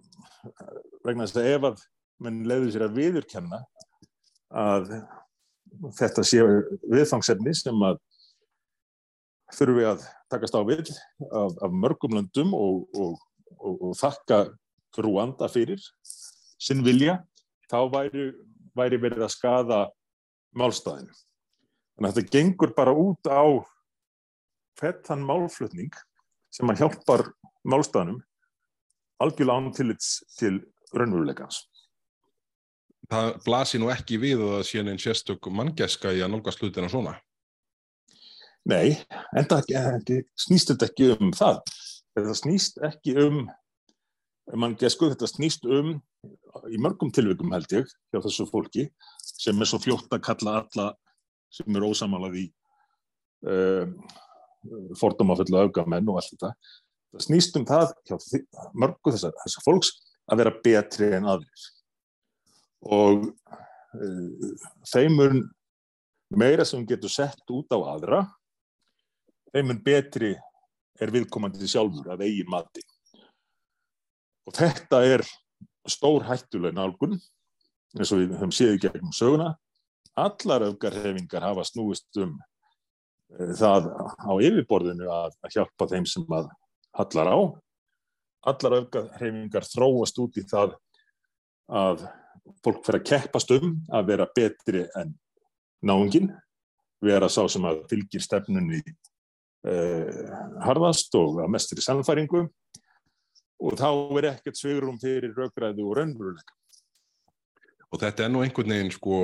vegna 1.05 1.27
þess 1.27 1.39
að 1.39 1.49
ef 1.53 1.69
að 1.69 1.85
menn 2.25 2.41
leiður 2.49 2.73
sér 2.73 2.87
að 2.87 2.97
viðurkenna 2.97 3.61
að 4.57 4.89
þetta 5.99 6.25
sé 6.25 6.41
viðfangsefni 6.89 7.53
sem 7.55 7.85
að 7.85 7.99
þurfum 9.53 9.79
við 9.79 9.89
að 9.91 10.07
takast 10.31 10.55
á 10.57 10.61
við 10.67 10.91
af, 10.91 11.53
af 11.63 11.71
mörgum 11.71 12.17
löndum 12.17 12.53
og, 12.57 12.87
og, 12.95 13.17
og, 13.57 13.75
og 13.89 13.97
þakka 13.99 14.43
Rúanda 14.97 15.45
fyrir 15.51 15.81
sinn 16.57 16.81
vilja, 16.81 17.19
þá 17.69 17.79
væri, 17.93 18.31
væri 18.73 18.97
verið 18.97 19.27
að 19.27 19.33
skada 19.35 19.81
málstæðinu. 20.57 21.13
Þannig 21.97 22.09
að 22.09 22.17
þetta 22.17 22.33
gengur 22.33 22.73
bara 22.77 22.95
út 22.97 23.29
á 23.29 23.45
fettan 24.77 25.25
málflutning 25.25 25.93
sem 26.53 26.69
að 26.73 26.81
hjálpar 26.81 27.27
málstæðinum 27.67 28.21
algjörlega 29.21 29.61
ánum 29.61 29.73
tillits 29.75 30.17
til 30.37 30.59
raunveruleikans. 30.93 31.63
Það 33.07 33.29
blasir 33.45 33.81
nú 33.81 33.89
ekki 33.93 34.19
við 34.21 34.41
að 34.43 34.53
það 34.55 34.65
sé 34.67 34.83
einn 34.83 35.01
sérstök 35.01 35.49
manngæska 35.53 36.11
í 36.13 36.21
að 36.23 36.33
nálgast 36.33 36.61
hlutina 36.61 36.89
svona. 36.91 37.15
Nei, 38.67 38.97
en 39.37 39.47
það 39.47 39.69
snýst 40.35 40.73
þetta 40.73 40.89
ekki 40.89 41.11
um 41.15 41.31
það. 41.35 41.61
Þetta 42.17 42.35
snýst 42.35 42.79
ekki 42.83 43.13
um, 43.21 43.41
mann 44.59 44.75
gesku, 44.79 45.07
þetta 45.13 45.29
snýst 45.29 45.67
um, 45.71 45.93
í 46.73 46.79
mörgum 46.81 47.11
tilvikum 47.13 47.53
held 47.55 47.71
ég, 47.77 47.87
hjá 48.11 48.19
þessu 48.25 48.47
fólki, 48.49 48.87
sem 49.23 49.59
er 49.61 49.69
svo 49.69 49.79
fljótt 49.83 50.11
að 50.11 50.25
kalla 50.25 50.57
alla 50.63 50.87
sem 51.53 51.79
eru 51.79 51.93
ósamalað 51.93 52.39
í 52.41 52.45
um, 53.47 53.93
fordómaföllu 54.99 55.61
augamenn 55.61 56.09
og 56.11 56.19
allt 56.19 56.33
þetta. 56.33 56.51
Það 57.15 57.25
snýst 57.29 57.59
um 57.59 57.67
það 57.69 57.93
hjá 58.09 58.17
mörgu 58.75 59.13
þessar, 59.13 59.35
þessar 59.45 59.63
fólks 59.63 59.93
að 60.27 60.41
vera 60.41 60.57
betri 60.65 61.13
en 61.15 61.29
aðrir. 61.31 61.67
Og 62.83 63.29
uh, 63.31 64.49
þeimur 64.91 65.39
meira 66.35 66.67
sem 66.67 66.83
getur 66.89 67.13
sett 67.13 67.55
út 67.55 67.71
á 67.71 67.79
aðra 67.93 68.25
þeimur 69.53 69.81
betri 69.85 70.33
er 71.01 71.13
viðkomandi 71.13 71.69
sjálfur 71.69 72.11
að 72.13 72.25
eigin 72.27 72.49
mati. 72.51 72.83
Og 74.47 74.55
þetta 74.55 75.01
er 75.05 75.23
stór 75.87 76.25
hættuleg 76.27 76.75
nálgun, 76.75 77.17
eins 77.97 78.11
og 78.11 78.21
við 78.21 78.35
höfum 78.35 78.53
séð 78.55 78.77
gegnum 78.83 79.13
söguna. 79.15 79.53
Allar 80.17 80.65
aukarhefingar 80.71 81.45
hafa 81.45 81.65
snúist 81.67 82.19
um 82.23 82.33
e, 83.37 83.51
það 83.59 83.91
á 84.17 84.31
yfirborðinu 84.33 85.09
að, 85.13 85.37
hjálpa 85.53 85.89
þeim 85.91 86.07
sem 86.09 86.25
að 86.33 86.49
hallar 86.97 87.29
á. 87.29 87.37
Allar 88.49 88.79
aukarhefingar 88.81 89.67
þróast 89.67 90.19
út 90.23 90.39
í 90.39 90.45
það 90.47 90.75
að 91.67 92.07
fólk 92.63 92.83
fyrir 92.85 93.01
að 93.01 93.07
keppast 93.11 93.51
um 93.57 93.75
að 93.93 94.11
vera 94.13 94.27
betri 94.35 94.85
en 94.97 95.13
náungin, 95.83 96.31
vera 97.03 97.29
sá 97.29 97.43
sem 97.51 97.65
að 97.67 97.83
fylgir 97.91 98.23
stefnunni 98.23 98.81
harðast 100.63 101.15
og 101.17 101.41
að 101.43 101.49
mestur 101.51 101.81
í 101.81 101.85
samfæringu 101.85 102.45
og 103.57 103.77
þá 103.79 103.89
er 104.19 104.29
ekkert 104.33 104.59
svigurum 104.59 104.99
fyrir 105.01 105.33
raugræðu 105.35 105.87
og 105.89 105.97
raunveruleika. 105.97 106.53
Og 107.87 108.01
þetta 108.01 108.25
er 108.25 108.31
nú 108.33 108.41
einhvern 108.43 108.73
veginn 108.73 108.91
sko, 108.91 109.17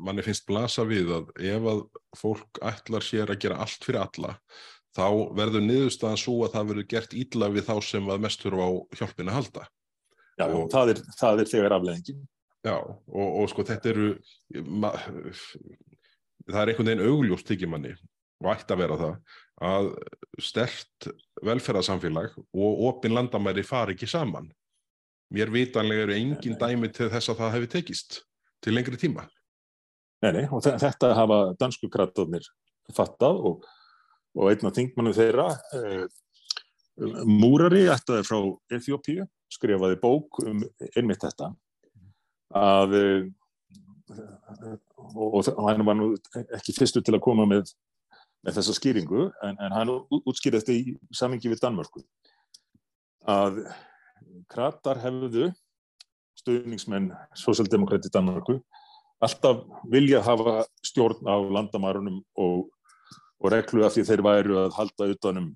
manni 0.00 0.24
finnst 0.24 0.46
blasa 0.48 0.86
við 0.88 1.12
að 1.18 1.32
ef 1.52 1.66
að 1.72 1.82
fólk 2.16 2.60
ætlar 2.64 3.04
sér 3.04 3.32
að 3.32 3.42
gera 3.44 3.58
allt 3.60 3.84
fyrir 3.84 4.00
alla, 4.06 4.32
þá 4.96 5.06
verður 5.36 5.66
niðurstaðan 5.66 6.22
svo 6.22 6.38
að 6.46 6.54
það 6.54 6.70
verður 6.70 6.88
gert 6.94 7.16
ídla 7.20 7.50
við 7.52 7.66
þá 7.68 7.74
sem 7.84 8.08
að 8.08 8.22
mestur 8.24 8.56
á 8.56 8.68
hjálpina 8.96 9.36
halda. 9.36 9.66
Já, 10.36 10.46
og, 10.48 10.64
það, 10.72 10.94
er, 10.94 11.02
það 11.20 11.42
er 11.42 11.50
þegar 11.52 11.76
afleggingin. 11.76 12.24
Já, 12.66 12.76
og, 12.80 13.28
og 13.28 13.50
sko 13.52 13.64
þetta 13.68 13.92
eru, 13.92 14.08
ma, 14.64 14.90
það 16.48 16.60
er 16.62 16.72
einhvern 16.72 16.90
veginn 16.90 17.06
augljóst 17.06 17.52
ekki 17.52 17.68
manni 17.70 17.92
og 18.42 18.48
ætti 18.52 18.74
að 18.74 18.82
vera 18.82 18.98
það 19.00 19.36
að 19.64 19.92
stert 20.42 21.08
velferðarsamfélag 21.44 22.34
og 22.36 22.82
opin 22.90 23.14
landamæri 23.16 23.64
fari 23.64 23.96
ekki 23.96 24.08
saman. 24.10 24.50
Mér 25.32 25.50
vitanlega 25.50 26.04
eru 26.06 26.14
engin 26.14 26.58
dæmi 26.60 26.90
til 26.94 27.08
þess 27.10 27.32
að 27.32 27.40
það 27.40 27.54
hefði 27.56 27.70
tekist 27.72 28.20
til 28.62 28.76
lengri 28.76 29.00
tíma. 29.00 29.26
Nei, 30.24 30.32
nei, 30.32 30.44
og 30.48 30.62
þetta 30.64 31.14
hafa 31.16 31.40
dansku 31.60 31.88
kratarnir 31.92 32.46
fattað 32.94 33.40
og, 33.50 33.66
og 34.36 34.52
einn 34.52 34.68
af 34.68 34.76
þingmannum 34.76 35.16
þeirra, 35.16 35.48
eh, 35.76 36.06
Múrari, 37.28 37.82
ættaði 37.92 38.24
frá 38.24 38.38
Eþjópíu, 38.72 39.26
skrifaði 39.52 39.98
bók 40.00 40.38
um 40.46 40.62
einmitt 40.96 41.20
þetta 41.26 41.50
að 42.56 42.94
eh, 42.96 43.26
og, 44.96 45.42
og 45.42 45.66
hann 45.66 45.84
var 45.84 45.98
nú 45.98 46.14
ekki 46.56 46.74
fyrstu 46.76 47.02
til 47.04 47.16
að 47.18 47.24
koma 47.26 47.44
með 47.50 47.74
með 48.46 48.60
þessa 48.60 48.74
skýringu, 48.76 49.26
en, 49.42 49.56
en 49.58 49.74
hann 49.74 49.90
útskýrði 50.22 50.62
þetta 50.62 50.74
í 50.76 50.96
samingi 51.18 51.50
við 51.50 51.62
Danmörku 51.64 52.04
að 53.26 53.64
kratar 54.52 55.00
hefðu 55.02 55.50
stöðningsmenn 56.38 57.10
Sósaldemokrati 57.34 58.12
Danmörku 58.14 58.60
alltaf 59.24 59.64
vilja 59.90 60.20
hafa 60.22 60.62
stjórn 60.84 61.26
á 61.26 61.36
landamarunum 61.42 62.20
og, 62.38 62.68
og 63.40 63.52
reglu 63.52 63.82
af 63.86 63.96
því 63.96 64.04
þeir 64.10 64.22
væru 64.26 64.58
að 64.60 64.76
halda 64.76 65.08
utanum 65.14 65.50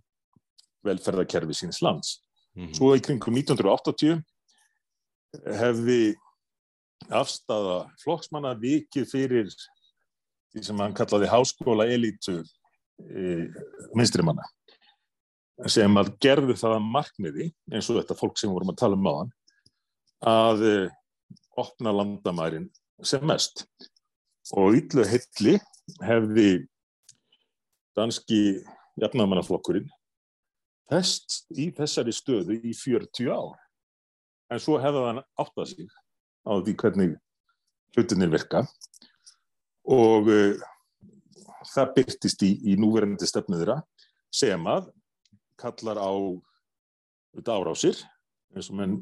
velferðarkerfi 0.87 1.55
síns 1.55 1.83
lands. 1.85 2.19
Mm 2.57 2.67
-hmm. 2.67 2.75
Svo 2.75 2.95
í 2.97 3.05
kringum 3.05 3.37
1980 3.37 4.23
hefði 5.61 6.17
afstafa 7.09 7.85
flokksmanna 8.03 8.55
vikið 8.59 9.07
fyrir 9.07 9.53
því 10.51 10.65
sem 10.65 10.81
hann 10.81 10.97
kallaði 10.97 11.31
háskóla 11.31 11.87
elitu 11.87 12.41
minstrimanna 13.97 14.45
sem 15.69 16.01
að 16.01 16.15
gerðu 16.23 16.55
það 16.57 16.77
að 16.79 16.89
markmiði 16.95 17.47
eins 17.73 17.89
og 17.91 17.99
þetta 17.99 18.17
fólk 18.17 18.39
sem 18.41 18.53
vorum 18.53 18.73
að 18.73 18.81
tala 18.81 18.97
um 18.97 19.09
á 19.09 19.15
hann 19.19 19.33
að 20.31 20.65
uh, 20.69 20.91
opna 21.61 21.93
landamærin 21.93 22.69
sem 23.05 23.25
mest. 23.27 23.65
Og 24.57 24.77
yllu 24.79 25.05
heilli 25.09 25.57
hefði 26.05 26.51
danski 27.97 28.61
jafnamannaflokkurinn 29.01 29.89
fest 30.91 31.45
í 31.55 31.71
þessari 31.75 32.13
stöðu 32.15 32.59
í 32.67 32.75
40 32.75 33.31
ár. 33.33 33.57
En 34.51 34.63
svo 34.63 34.81
hefði 34.83 35.07
hann 35.07 35.25
áttað 35.39 35.73
sig 35.73 35.91
á 36.49 36.53
því 36.59 36.77
hvernig 36.83 37.17
hlutinir 37.95 38.33
virka. 38.33 38.65
Og 39.91 40.29
uh, 40.31 40.69
það 41.75 41.93
byrtist 41.97 42.43
í, 42.47 42.51
í 42.73 42.77
núverandi 42.81 43.29
stefnuðra 43.29 43.81
sem 44.31 44.67
að 44.71 44.91
kallar 45.61 46.01
á 46.01 46.11
árásir 47.47 47.99
eins 48.57 48.71
og 48.71 48.79
menn, 48.81 48.99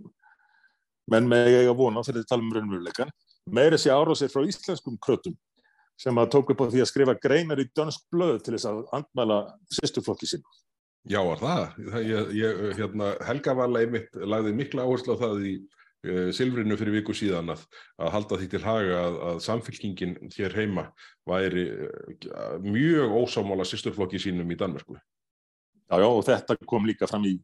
menn 1.09 1.29
með 1.31 1.53
eiga 1.63 1.77
vona 1.77 2.05
þegar 2.05 2.23
þið 2.23 2.31
tala 2.31 2.45
um 2.45 2.55
raunveruleikan 2.57 3.13
meira 3.49 3.79
sé 3.81 3.93
árásir 3.93 4.33
frá 4.33 4.45
íslenskum 4.45 4.99
krötum 5.01 5.37
sem 5.99 6.19
að 6.21 6.31
tók 6.35 6.53
upp 6.53 6.63
á 6.63 6.71
því 6.71 6.83
að 6.85 6.91
skrifa 6.93 7.17
greinar 7.19 7.61
í 7.61 7.69
dönsk 7.75 8.05
blöð 8.13 8.43
til 8.45 8.55
þess 8.55 8.69
að 8.71 8.83
andmæla 8.99 9.39
sýstuflokki 9.79 10.31
sín 10.31 10.45
Já, 11.09 11.23
var 11.25 11.41
það? 11.41 11.61
Ég, 12.05 12.33
ég, 12.37 12.63
hérna, 12.77 13.13
Helga 13.25 13.55
Vala 13.57 13.81
einmitt 13.81 14.17
lagði 14.19 14.53
mikla 14.59 14.85
áherslu 14.85 15.15
á 15.17 15.23
það 15.23 15.45
í 15.49 15.53
Silfrinu 16.07 16.77
fyrir 16.79 16.95
viku 17.01 17.15
síðan 17.17 17.51
að, 17.51 17.65
að 17.99 18.13
halda 18.15 18.37
því 18.39 18.47
til 18.53 18.61
haga 18.63 18.99
að, 19.03 19.17
að 19.29 19.41
samfélkingin 19.43 20.13
hér 20.37 20.55
heima 20.55 20.85
væri 21.27 21.65
eh, 21.75 22.53
mjög 22.63 23.17
ósámála 23.19 23.67
sýsturflokki 23.67 24.21
sínum 24.23 24.51
í 24.55 24.59
Danmörku. 24.59 24.95
Já, 24.95 25.97
já, 25.99 26.07
og 26.07 26.23
þetta 26.29 26.59
kom 26.71 26.87
líka 26.87 27.09
fram 27.11 27.27
í, 27.27 27.35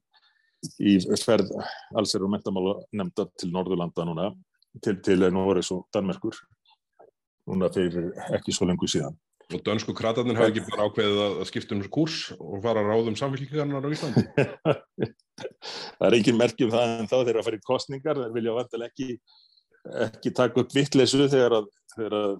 í 0.78 0.94
sverð 1.02 1.50
allsir 1.98 2.22
og 2.22 2.30
mentamála 2.30 2.76
nefnda 2.94 3.26
til 3.34 3.50
Norðurlanda 3.50 4.06
núna, 4.06 4.30
til, 4.78 5.00
til 5.02 5.26
Norris 5.34 5.72
og 5.74 5.88
Danmörkur, 5.94 6.38
núna 7.50 7.72
fyrir 7.74 8.12
ekki 8.38 8.54
svo 8.54 8.70
lengur 8.70 8.90
síðan. 8.92 9.18
Og 9.52 9.60
dönsku 9.66 9.92
kratarnir 9.96 10.38
hafa 10.38 10.52
ekki 10.52 10.64
bara 10.70 10.86
ákveðið 10.88 11.18
að 11.24 11.42
skipta 11.50 11.76
um 11.76 11.82
kurs 11.92 12.18
og 12.38 12.62
fara 12.64 12.80
að 12.80 12.90
ráðum 12.92 13.16
samfélkingarnar 13.20 13.84
á 13.84 13.90
Íslandi? 13.92 14.24
það 15.98 16.06
er 16.08 16.16
engin 16.18 16.38
merkjum 16.40 16.72
það 16.72 16.94
en 16.94 17.10
þá 17.10 17.16
þegar 17.18 17.38
það 17.38 17.48
fyrir 17.50 17.64
kostningar, 17.68 18.20
þeir 18.22 18.36
vilja 18.38 18.56
vantilega 18.56 18.92
ekki, 18.92 19.18
ekki 20.06 20.34
taka 20.40 20.64
upp 20.64 20.72
vittleysu 20.74 21.26
þegar 21.28 21.58
að, 21.60 21.68
þegar 21.96 22.18
að 22.20 22.32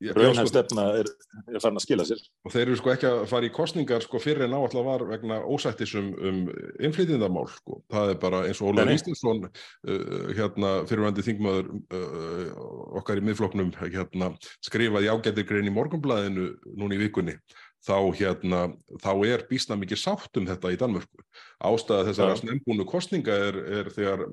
raunhæf 0.00 0.48
sko, 0.48 0.50
stefna 0.50 0.84
er, 0.96 1.08
er 1.50 1.62
farin 1.62 1.78
að 1.78 1.84
skila 1.84 2.04
sér. 2.08 2.20
Og 2.46 2.54
þeir 2.54 2.62
eru 2.64 2.78
sko 2.80 2.92
ekki 2.94 3.08
að 3.10 3.22
fara 3.28 3.48
í 3.48 3.52
kostningar 3.54 4.04
sko 4.04 4.20
fyrir 4.22 4.46
en 4.46 4.56
áallega 4.56 4.84
var 4.86 5.04
vegna 5.10 5.40
ósættis 5.44 5.92
um, 6.00 6.46
innflytjandamál 6.80 7.48
sko. 7.52 7.80
Það 7.92 8.14
er 8.14 8.20
bara 8.22 8.42
eins 8.48 8.62
og 8.62 8.72
Ólaður 8.72 8.94
Ístinsson 8.96 9.44
uh, 9.44 10.30
hérna 10.36 10.72
fyrirvændi 10.88 11.26
þingmaður 11.26 11.72
uh, 11.92 12.62
okkar 13.00 13.20
í 13.20 13.26
miðfloknum 13.28 13.74
hérna 13.82 14.32
skrifaði 14.64 15.12
ágættir 15.12 15.48
grein 15.48 15.68
í 15.68 15.74
morgunblæðinu 15.76 16.52
núni 16.80 16.96
í 16.96 17.04
vikunni. 17.04 17.36
Þá, 17.80 17.96
hérna, 18.12 18.58
þá 19.00 19.12
er 19.24 19.46
bísna 19.48 19.76
mikið 19.80 20.02
sátt 20.02 20.36
um 20.36 20.44
þetta 20.48 20.72
í 20.72 20.76
Danmörku. 20.80 21.22
Ástæða 21.64 22.10
þessara 22.10 22.34
ja. 22.34 22.40
snembúnu 22.42 22.84
kostninga 22.88 23.36
er, 23.48 23.56
er 23.80 23.88
þegar 23.94 24.26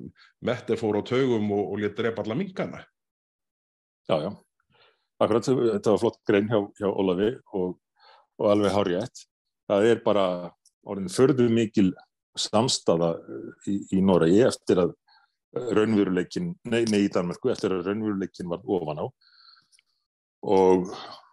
Mette 0.44 0.76
fór 0.76 1.00
á 1.00 1.02
taugum 1.08 1.48
og, 1.56 1.72
og 1.72 1.80
létt 1.80 1.96
drepa 1.96 2.24
alla 2.24 2.36
mingana. 2.36 2.82
Já, 4.08 4.20
já. 4.20 4.30
Akkurat, 5.18 5.48
þetta 5.48 5.94
var 5.94 6.02
flott 6.02 6.20
grein 6.28 6.46
hjá, 6.50 6.60
hjá 6.78 6.88
Ólafi 6.88 7.32
og, 7.58 7.74
og 8.38 8.50
alveg 8.52 8.74
hárétt. 8.74 9.24
Það 9.68 9.88
er 9.90 10.02
bara 10.04 10.26
orðin 10.88 11.10
förðu 11.12 11.48
mikil 11.52 11.90
samstafa 12.38 13.16
í, 13.66 13.80
í 13.98 14.02
Noregi 14.04 14.44
eftir 14.46 14.84
að 14.84 14.94
raunveruleikin, 15.74 16.52
nei, 16.70 16.84
nei 16.92 17.06
í 17.06 17.12
Danmarku, 17.12 17.50
eftir 17.50 17.74
að 17.74 17.88
raunveruleikin 17.88 18.50
var 18.50 18.62
ofan 18.62 19.02
á 19.02 19.06
og, 20.46 20.90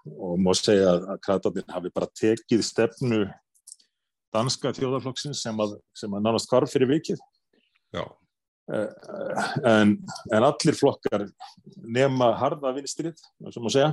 og 0.09 0.37
má 0.41 0.51
segja 0.57 0.95
að 0.95 1.19
kratarnir 1.25 1.67
hafi 1.69 1.91
bara 1.93 2.09
tekið 2.17 2.63
stefnu 2.65 3.25
danska 4.35 4.73
þjóðarflokksins 4.75 5.43
sem 5.45 5.59
að, 5.61 5.77
að 6.07 6.15
nánast 6.19 6.49
hvarf 6.51 6.73
fyrir 6.73 6.89
vikið. 6.91 7.21
Já. 7.95 8.03
Eh, 8.73 8.89
en, 9.69 9.91
en 10.33 10.43
allir 10.47 10.77
flokkar 10.77 11.27
nema 11.85 12.31
harða 12.39 12.73
vinstrið, 12.73 13.19
sem 13.53 13.69
að 13.69 13.75
segja. 13.75 13.91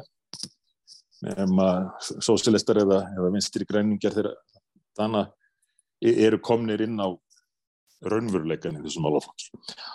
Nema 1.23 1.67
sósialistar 2.01 2.81
eða, 2.83 3.03
eða 3.15 3.35
vinstri 3.35 3.67
græningar 3.69 4.15
þeirra 4.17 4.33
þannig 4.99 6.17
eru 6.27 6.41
komnir 6.43 6.83
inn 6.83 6.97
á 6.99 7.09
raunveruleikan 8.03 8.81
í 8.81 8.83
þessum 8.83 9.07
álaflokks 9.07 9.53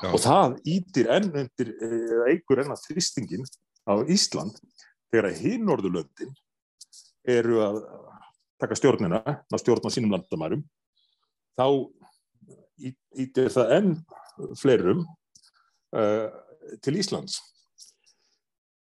og 0.07 0.21
það 0.23 0.53
ítir 0.71 1.09
enn 1.11 1.27
undir 1.41 1.73
eigur 2.29 2.61
enn 2.63 2.71
að 2.71 2.85
þrýstingin 2.85 3.43
á 3.83 3.99
Ísland 4.07 4.55
þegar 5.11 5.35
hinn 5.41 5.65
Norðurlöndin 5.67 6.31
eru 7.27 7.59
að 7.65 7.81
taka 8.61 8.77
stjórnina, 8.79 9.19
að 9.25 9.59
stjórna 9.59 9.91
sínum 9.91 10.15
landamærum 10.15 10.63
þá 11.59 11.67
ítir 13.19 13.51
það 13.51 13.75
enn 13.81 13.91
fleirum 14.59 15.03
uh, 15.95 16.27
til 16.83 16.99
Íslands. 17.01 17.39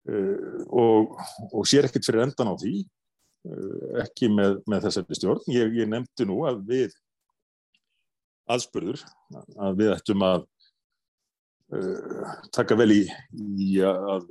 Uh, 0.08 0.62
og, 0.68 1.14
og 1.52 1.68
sér 1.70 1.86
ekkert 1.86 2.08
fyrir 2.08 2.24
endan 2.24 2.50
á 2.50 2.54
því 2.58 2.74
uh, 2.82 4.00
ekki 4.02 4.30
með, 4.32 4.60
með 4.70 4.88
þessari 4.88 5.18
stjórn. 5.18 5.44
Ég, 5.54 5.76
ég 5.78 5.90
nefndi 5.90 6.26
nú 6.28 6.42
að 6.48 6.64
við 6.70 6.96
aðspurður 8.50 9.04
að 9.62 9.78
við 9.78 9.94
ættum 9.94 10.24
að 10.26 10.48
taka 12.52 12.76
vel 12.76 12.90
í, 12.92 12.98
í 13.64 13.68
að 13.80 14.26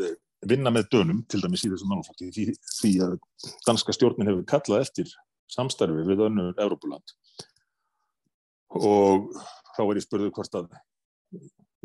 vinna 0.45 0.69
með 0.73 0.89
dönum 0.93 1.21
til 1.29 1.41
dæmis 1.41 1.63
í 1.65 1.71
þessum 1.71 1.89
mannflokki 1.93 2.29
því, 2.33 2.45
því 2.79 2.91
að 3.05 3.15
danska 3.65 3.95
stjórnin 3.95 4.29
hefur 4.29 4.45
kallað 4.51 4.85
eftir 4.85 5.13
samstarfi 5.51 6.05
við 6.07 6.23
önnur 6.27 6.61
Európuland 6.61 7.15
og 8.77 9.31
þá 9.75 9.81
er 9.83 9.99
ég 9.99 10.05
spurður 10.05 10.33
hvort 10.35 10.57
að 10.57 10.69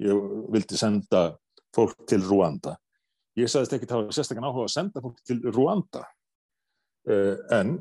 ég 0.03 0.29
vildi 0.53 0.79
senda 0.79 1.29
fólk 1.77 2.07
til 2.09 2.23
Rwanda. 2.25 2.77
Ég 3.37 3.51
sagðist 3.53 3.75
ekki 3.77 3.89
að 3.91 3.99
hafa 3.99 4.17
sérstaklega 4.17 4.49
áhuga 4.49 4.69
að 4.69 4.75
senda 4.75 5.03
fólk 5.05 5.21
til 5.29 5.41
Rwanda 5.53 6.05
uh, 7.11 7.37
en 7.57 7.77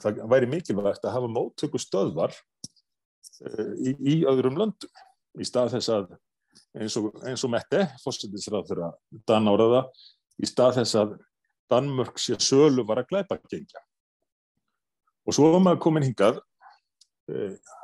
það 0.00 0.22
væri 0.32 0.48
mikilvægt 0.50 1.04
að 1.04 1.14
hafa 1.14 1.30
móttöku 1.32 1.80
stöðvar 1.82 2.32
uh, 2.34 3.72
í, 3.76 3.92
í 3.94 4.14
öðrum 4.28 4.58
löndum 4.58 5.04
í 5.38 5.46
stað 5.46 5.76
þess 5.76 5.92
að 5.94 6.08
eins 6.78 6.96
og, 6.98 7.10
eins 7.26 7.44
og 7.44 7.52
Mette, 7.52 7.84
fórsættisrað 8.02 8.70
fyrir 8.70 8.86
að 8.88 9.22
Dan 9.28 9.50
áraða, 9.50 9.84
í 10.40 10.48
stað 10.48 10.80
þess 10.80 10.98
að 11.00 11.16
Danmörk 11.68 12.20
sé 12.20 12.38
sölu 12.40 12.84
var 12.88 13.02
að 13.02 13.10
glæpa 13.10 13.36
gengja. 13.50 13.82
Og 15.28 15.36
svo 15.36 15.50
var 15.52 15.60
maður 15.60 15.82
komin 15.84 16.06
hingað 16.06 16.40
uh, 16.40 17.74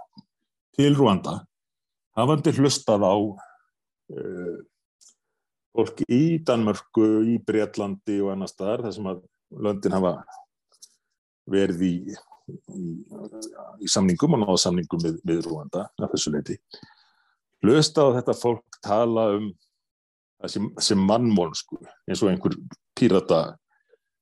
til 0.79 0.95
Rwanda 0.97 1.43
hafandi 2.19 2.55
hlustað 2.59 3.07
á 3.07 3.15
uh, 3.15 4.57
fólk 5.75 6.05
í 6.07 6.39
Danmörku, 6.47 7.09
í 7.35 7.39
Breitlandi 7.43 8.21
og 8.23 8.35
annar 8.35 8.51
staðar 8.51 8.87
þar 8.87 8.97
sem 8.97 9.11
að 9.11 9.25
löndin 9.65 9.97
hafa 9.97 10.15
verið 11.51 11.83
í, 11.87 11.95
í, 12.75 12.85
í 13.85 13.91
samningum 13.91 14.37
og 14.37 14.45
náða 14.45 14.61
samningum 14.67 15.03
við, 15.03 15.19
við 15.27 15.43
Rúanda 15.49 15.89
af 15.99 16.15
þessu 16.15 16.33
leiti. 16.35 16.59
Hlusta 17.65 18.07
á 18.07 18.15
þetta 18.19 18.37
fólk 18.39 18.79
tala 18.85 19.29
um 19.39 19.51
sem, 20.51 20.67
sem 20.83 21.01
mannvonsku 21.01 21.79
eins 22.09 22.23
og 22.23 22.31
einhver 22.31 22.57
pírata 22.97 23.57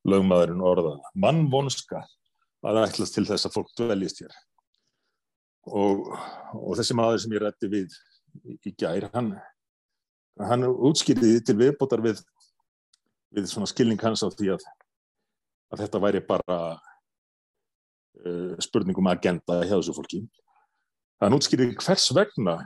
lögmaðurinn 0.09 0.63
orða. 0.67 0.97
Mannvonska 1.19 2.03
að 2.63 2.79
það 2.79 2.87
ætlast 2.87 3.17
til 3.17 3.27
þess 3.29 3.49
að 3.49 3.57
fólk 3.57 3.73
dveljist 3.79 4.23
hér. 4.23 4.35
Og, 5.62 6.09
og 6.59 6.72
þessi 6.79 6.96
maður 6.98 7.20
sem 7.22 7.35
ég 7.37 7.42
rætti 7.44 7.68
við 7.70 7.92
í 8.66 8.72
gær, 8.75 9.07
hann 9.12 9.35
hann 10.40 10.64
útskýriði 10.66 11.42
til 11.44 11.57
viðbótar 11.61 12.03
við, 12.05 12.22
við 13.35 13.48
svona 13.51 13.68
skilning 13.70 14.01
hans 14.03 14.25
á 14.25 14.29
því 14.33 14.55
að, 14.55 14.64
að 15.72 15.85
þetta 15.85 16.03
væri 16.03 16.22
bara 16.29 16.59
uh, 18.25 18.55
spurningum 18.62 19.11
agenda 19.12 19.61
hjá 19.66 19.77
þessu 19.77 19.96
fólki. 19.96 20.22
Hann 21.22 21.37
útskýriði 21.37 21.77
hvers 21.83 22.09
vegna 22.16 22.57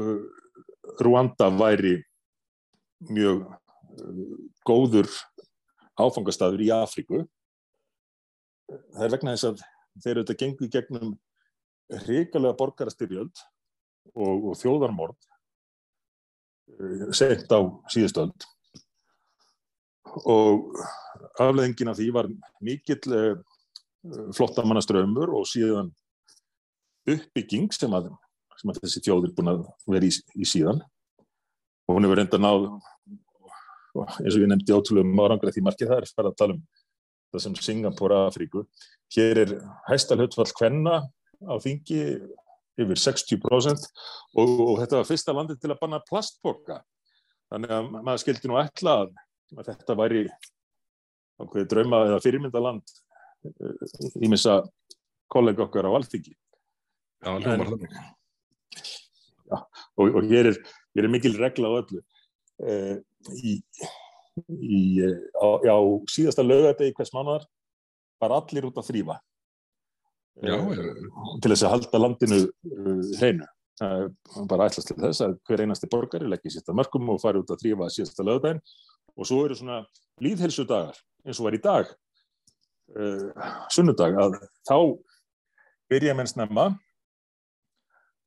uh, 0.00 0.24
Rwanda 1.04 1.50
væri 1.54 1.98
mjög 3.10 3.44
uh, 3.44 4.34
góður 4.66 5.10
áfangastadur 6.00 6.64
í 6.64 6.72
Afríku. 6.74 7.22
Það 8.66 9.06
er 9.06 9.12
vegna 9.12 9.36
þess 9.36 9.50
að 9.52 9.64
þeir 10.00 10.14
eru 10.14 10.24
þetta 10.24 10.40
gengur 10.40 10.72
gegnum 10.72 11.14
hrigalega 11.92 12.56
borgarastyrjöld 12.58 13.42
og, 14.14 14.50
og 14.50 14.58
þjóðarmord 14.60 15.18
sent 17.14 17.50
á 17.52 17.60
síðustöld 17.92 18.46
og 20.24 20.78
afleðingin 21.42 21.90
af 21.92 21.98
því 21.98 22.08
var 22.14 22.30
mikill 22.64 23.14
eh, 23.14 23.36
flottamannaströmmur 24.36 25.32
og 25.34 25.46
síðan 25.48 25.90
uppbygging 27.10 27.72
sem 27.74 27.92
að, 27.96 28.10
sem 28.60 28.72
að 28.72 28.80
þessi 28.84 29.02
þjóðir 29.04 29.34
búin 29.36 29.52
að 29.52 29.64
vera 29.90 30.08
í, 30.08 30.12
í 30.40 30.48
síðan. 30.48 30.80
Og 31.84 31.98
hún 31.98 32.06
hefur 32.06 32.20
reynda 32.20 32.40
náð 32.40 32.68
eins 33.94 34.34
og 34.34 34.40
ég 34.42 34.48
nefndi 34.50 34.74
ótrúlega 34.74 35.06
um 35.06 35.20
árangra 35.22 35.52
því 35.54 35.64
margir 35.66 35.90
það 35.90 36.00
er 36.00 36.06
að 36.06 36.14
fara 36.16 36.32
að 36.32 36.38
tala 36.40 36.56
um 36.56 36.62
það 37.34 37.44
sem 37.44 37.58
Singapore 37.66 38.22
Afríku 38.28 38.64
hér 39.14 39.40
er 39.44 39.52
hæstalhutfall 39.88 40.50
hvenna 40.58 40.96
á 41.48 41.54
þingi 41.62 42.00
yfir 42.80 42.98
60% 42.98 43.86
og, 44.40 44.48
og 44.50 44.74
þetta 44.82 44.98
var 44.98 45.08
fyrsta 45.08 45.34
landi 45.36 45.56
til 45.60 45.70
að 45.70 45.80
banna 45.82 46.02
plastboka 46.08 46.80
þannig 47.52 47.74
að 47.76 47.90
maður 47.94 48.22
skildi 48.24 48.50
nú 48.50 48.58
ætla 48.58 48.96
að, 49.04 49.14
að 49.54 49.70
þetta 49.70 49.98
væri 50.00 50.24
ákveði 51.42 51.68
drauma 51.70 52.04
eða 52.08 52.22
fyrirmyndaland 52.24 52.94
ímissa 54.22 54.58
eh, 54.62 54.96
kollega 55.28 55.64
okkar 55.66 55.88
á 55.88 55.96
alþingi. 55.96 56.34
Já, 57.24 57.30
en, 57.34 57.64
já, 59.50 59.58
og, 59.96 60.04
og 60.08 60.28
hér 60.30 60.52
er, 60.52 60.58
er 60.96 61.10
mikil 61.10 61.36
regla 61.40 61.72
á 61.72 61.78
öllu. 61.80 62.02
Uh, 62.54 63.00
í, 63.34 63.56
í, 64.46 64.80
á, 65.34 65.48
á 65.58 65.78
síðasta 66.06 66.44
lögadegi 66.46 66.94
hvers 66.94 67.10
mánuðar 67.10 67.48
var 68.22 68.36
allir 68.36 68.68
út 68.68 68.78
að 68.78 68.92
þrýfa 68.92 69.16
Já, 70.42 70.56
til 71.42 71.52
þess 71.52 71.62
að 71.62 71.72
halda 71.76 72.00
landinu 72.00 72.38
uh, 72.42 73.02
hreinu. 73.20 73.46
Bara 74.50 74.68
ætlast 74.68 74.90
til 74.90 74.98
þess 74.98 75.22
að 75.22 75.36
hver 75.46 75.64
einasti 75.64 75.88
borgari 75.90 76.28
leggir 76.30 76.52
sérsta 76.54 76.74
mörgum 76.74 77.10
og 77.10 77.20
fari 77.22 77.40
út 77.42 77.50
að 77.50 77.62
þrýfa 77.62 77.88
síðasta 77.90 78.26
lögdægin 78.26 78.60
og 79.14 79.26
svo 79.26 79.40
eru 79.46 79.56
svona 79.58 79.80
líðhelsudagar 80.22 80.98
eins 81.24 81.40
og 81.40 81.48
var 81.48 81.56
í 81.56 81.60
dag, 81.62 81.90
uh, 82.98 83.50
sunnudag, 83.74 84.18
að 84.18 84.38
þá 84.66 84.76
byrja 85.90 86.16
menn 86.18 86.30
snemma, 86.30 86.68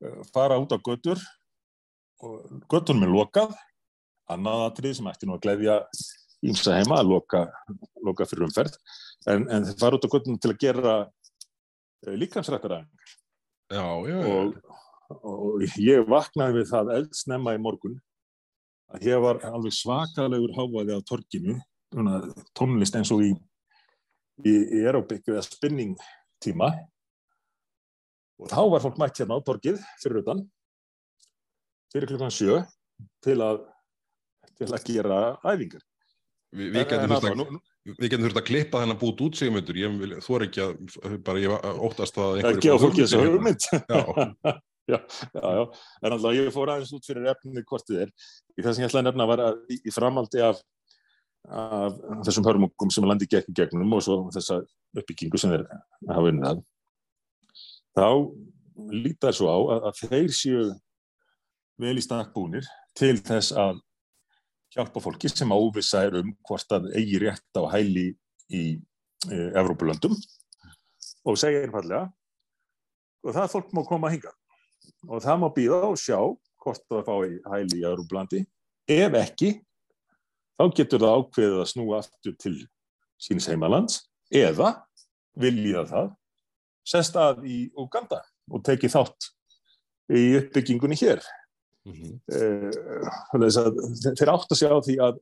uh, 0.04 0.20
fara 0.32 0.60
út 0.60 0.72
á 0.72 0.78
götur 0.80 1.20
og 2.24 2.64
göttunum 2.72 3.04
er 3.04 3.12
lokað, 3.12 3.52
annað 4.32 4.64
atrið 4.70 4.96
sem 4.98 5.12
ætti 5.12 5.28
nú 5.28 5.36
að 5.36 5.44
gleyðja 5.44 5.78
ímsa 6.48 6.76
heima 6.76 7.02
að 7.02 7.12
loka, 7.12 7.44
loka 8.04 8.28
fyrir 8.28 8.48
umferð, 8.48 8.80
en, 9.28 9.44
en 9.48 9.68
þeir 9.68 9.80
fara 9.80 10.00
út 10.00 10.08
á 10.08 10.12
göttunum 10.12 10.40
til 10.40 10.52
að 10.52 10.60
gera 10.64 10.98
Eh, 10.98 11.17
líkansrættaræðingar 12.06 13.16
og, 13.78 14.54
og 15.22 15.64
ég 15.82 16.06
vaknaði 16.08 16.60
við 16.60 16.70
það 16.70 16.92
eldsnemma 16.98 17.56
í 17.56 17.62
morgun 17.62 17.98
að 18.94 19.08
hér 19.08 19.24
var 19.24 19.42
alveg 19.48 19.74
svakalegur 19.76 20.54
hávaði 20.56 20.96
á 20.96 21.00
torkinu 21.04 21.58
tónlist 22.56 22.96
eins 22.96 23.10
og 23.12 23.24
í, 23.24 23.32
í, 24.44 24.52
í 24.52 24.84
aerobik 24.84 25.28
eða 25.28 25.44
spinning 25.44 25.96
tíma. 26.42 26.70
Og 28.38 28.50
þá 28.52 28.60
var 28.70 28.84
fólk 28.84 29.00
mætt 29.00 29.20
hérna 29.20 29.40
á 29.40 29.44
torgið 29.44 29.80
fyrir 30.02 30.22
utan 30.22 30.44
fyrir 31.92 32.10
klukkan 32.10 32.34
sjö 32.34 32.60
til 33.24 33.40
að 33.42 33.64
til 34.58 34.68
að 34.74 34.84
gera 34.86 35.18
æfingar. 35.46 35.82
Vi, 36.50 36.70
við 36.74 36.86
getum 36.90 37.14
að, 37.14 37.28
við 37.96 38.08
getum 38.12 38.24
þurft 38.26 38.40
að 38.40 38.48
klippa 38.48 38.82
þennan 38.82 39.00
bút 39.00 39.20
út 39.26 39.38
sigmundur, 39.38 39.78
ég 39.80 39.98
vil, 40.00 40.14
þú 40.24 40.38
er 40.38 40.46
ekki 40.48 40.64
að 40.64 41.18
bara 41.26 41.42
ég 41.42 41.68
óttast 41.88 42.18
að 42.22 42.40
að 42.42 42.62
gefa 42.64 42.80
fólki 42.84 43.04
þessu 43.04 43.22
hugmynd. 43.24 43.68
Já. 44.88 45.00
já, 45.36 45.48
já, 45.52 45.62
en 46.00 46.14
alltaf 46.14 46.32
ég 46.32 46.46
fór 46.48 46.70
aðeins 46.72 46.94
út 46.96 47.04
fyrir 47.04 47.26
efnið 47.28 47.64
hvort 47.68 47.84
þið 47.90 47.98
er. 48.06 48.12
Í 48.56 48.62
það 48.64 48.72
sem 48.72 48.80
ég 48.80 48.88
ætlaði 48.88 49.02
að 49.02 49.08
nefna 49.10 49.26
var 49.28 49.42
að 49.44 49.58
í, 49.68 49.76
í 49.84 49.92
framaldi 49.92 50.40
af, 50.46 50.62
af 51.52 51.98
þessum 52.24 52.46
hörmungum 52.48 52.92
sem 52.94 53.04
landi 53.04 53.28
gegn 53.28 53.52
gegnum 53.58 53.92
og 53.92 54.00
svo 54.06 54.16
þessa 54.32 54.62
uppbyggingu 54.96 55.42
sem 55.42 55.52
þeir 55.52 55.66
hafa 56.08 56.24
vinnað 56.24 56.64
þá 57.98 58.08
lítar 58.94 59.36
svo 59.36 59.50
á 59.50 59.58
að, 59.58 59.88
að 59.90 60.00
þeir 60.06 60.34
séu 60.34 60.64
vel 61.78 61.96
í 61.98 62.04
stakbúnir 62.04 62.66
til 62.98 63.16
þess 63.22 63.54
að 63.58 63.80
hjálpa 64.74 65.00
fólki 65.02 65.30
sem 65.32 65.52
ávisa 65.52 66.04
er 66.06 66.18
um 66.20 66.34
hvort 66.46 66.74
að 66.74 66.90
eigi 66.98 67.20
rétt 67.22 67.60
á 67.60 67.62
hæli 67.72 68.10
í 68.48 68.62
e, 69.30 69.36
Evrópulöndum. 69.58 70.14
Og 71.28 71.38
segja 71.40 71.64
einfallega 71.64 72.08
og 73.24 73.34
það 73.34 73.52
fólk 73.54 73.72
má 73.74 73.82
koma 73.86 74.08
að 74.08 74.18
hinga 74.18 74.34
og 75.08 75.22
það 75.24 75.40
má 75.42 75.48
býða 75.54 75.80
og 75.88 75.98
sjá 76.00 76.18
hvort 76.62 76.84
það 76.90 77.06
fá 77.08 77.14
í 77.26 77.38
hæli 77.48 77.80
í 77.80 77.86
Evrópulandi. 77.88 78.44
Ef 78.88 79.16
ekki 79.20 79.50
þá 80.58 80.64
getur 80.76 81.04
það 81.04 81.16
ákveðið 81.22 81.62
að 81.62 81.70
snúa 81.72 82.02
aftur 82.02 82.36
til 82.40 82.56
síns 83.18 83.48
heimalands 83.50 84.02
eða 84.34 84.74
vilja 85.38 85.84
það 85.88 86.14
sest 86.88 87.18
að 87.20 87.44
í 87.48 87.58
Uganda 87.78 88.22
og 88.48 88.64
teki 88.66 88.90
þátt 88.92 89.30
í 90.08 90.24
uppbyggingunni 90.38 90.96
hér 90.98 91.20
Mm 91.88 91.94
-hmm. 91.96 92.18
þeir 94.18 94.32
átt 94.32 94.52
að 94.52 94.60
sjá 94.60 94.72
því 94.84 94.96
að, 95.06 95.20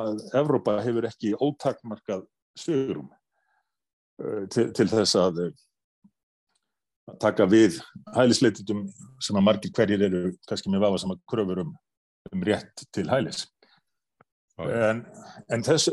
að 0.00 0.24
Evrópa 0.40 0.80
hefur 0.82 1.06
ekki 1.06 1.34
ótakmarkað 1.38 2.26
sögurum 2.58 3.08
eh, 4.22 4.44
til, 4.50 4.72
til 4.74 4.88
þess 4.90 5.14
að, 5.20 5.42
að 7.06 7.18
taka 7.22 7.46
við 7.46 7.78
hælisleititum 8.16 8.86
sem 9.22 9.38
að 9.38 9.46
margir 9.48 9.74
hverjir 9.76 10.08
eru 10.08 10.22
kannski 10.48 10.72
með 10.72 10.86
vafa 10.88 11.02
sem 11.04 11.14
að 11.14 11.22
kröfur 11.30 11.62
um, 11.62 11.74
um 12.32 12.42
rétt 12.50 12.86
til 12.90 13.06
hælis 13.10 13.46
en, 14.58 15.04
en 15.52 15.62
þessu 15.62 15.92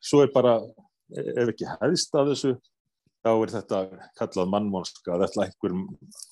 svo 0.00 0.22
er 0.24 0.32
bara 0.34 0.58
ef 1.14 1.52
ekki 1.52 1.68
hæðist 1.68 2.14
að 2.16 2.32
þessu 2.32 2.54
þá 3.26 3.32
er 3.34 3.52
þetta 3.56 3.78
kallað 4.20 4.50
mannmónska 4.52 5.14
að 5.14 5.24
ætla 5.26 5.46
einhverjum, 5.48 5.86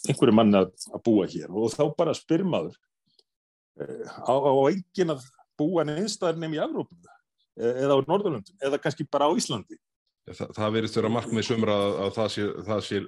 einhverjum 0.09 0.39
manni 0.39 0.61
að, 0.61 0.69
að 0.95 1.03
búa 1.09 1.27
hér. 1.31 1.49
Og 1.51 1.73
þá 1.75 1.83
bara 1.99 2.15
spyrmaður 2.15 2.77
eh, 3.83 4.05
á, 4.23 4.35
á 4.35 4.53
engin 4.71 5.15
að 5.17 5.25
búa 5.59 5.87
neinstæðar 5.89 6.39
nefn 6.39 6.55
í 6.55 6.63
Evrópu? 6.63 7.01
Eh, 7.59 7.83
eða 7.85 7.99
á 7.99 8.07
Norðurlöndum? 8.07 8.61
Eða 8.63 8.81
kannski 8.83 9.07
bara 9.11 9.27
á 9.27 9.33
Íslandi. 9.35 9.79
Þa, 10.25 10.47
það 10.57 10.77
verist 10.79 10.97
vera 10.97 11.13
markmið 11.13 11.47
sumra 11.51 11.75
að, 11.77 11.95
að 12.05 12.15
það, 12.17 12.29
sé, 12.33 12.45
það 12.69 12.85
sé 12.87 13.01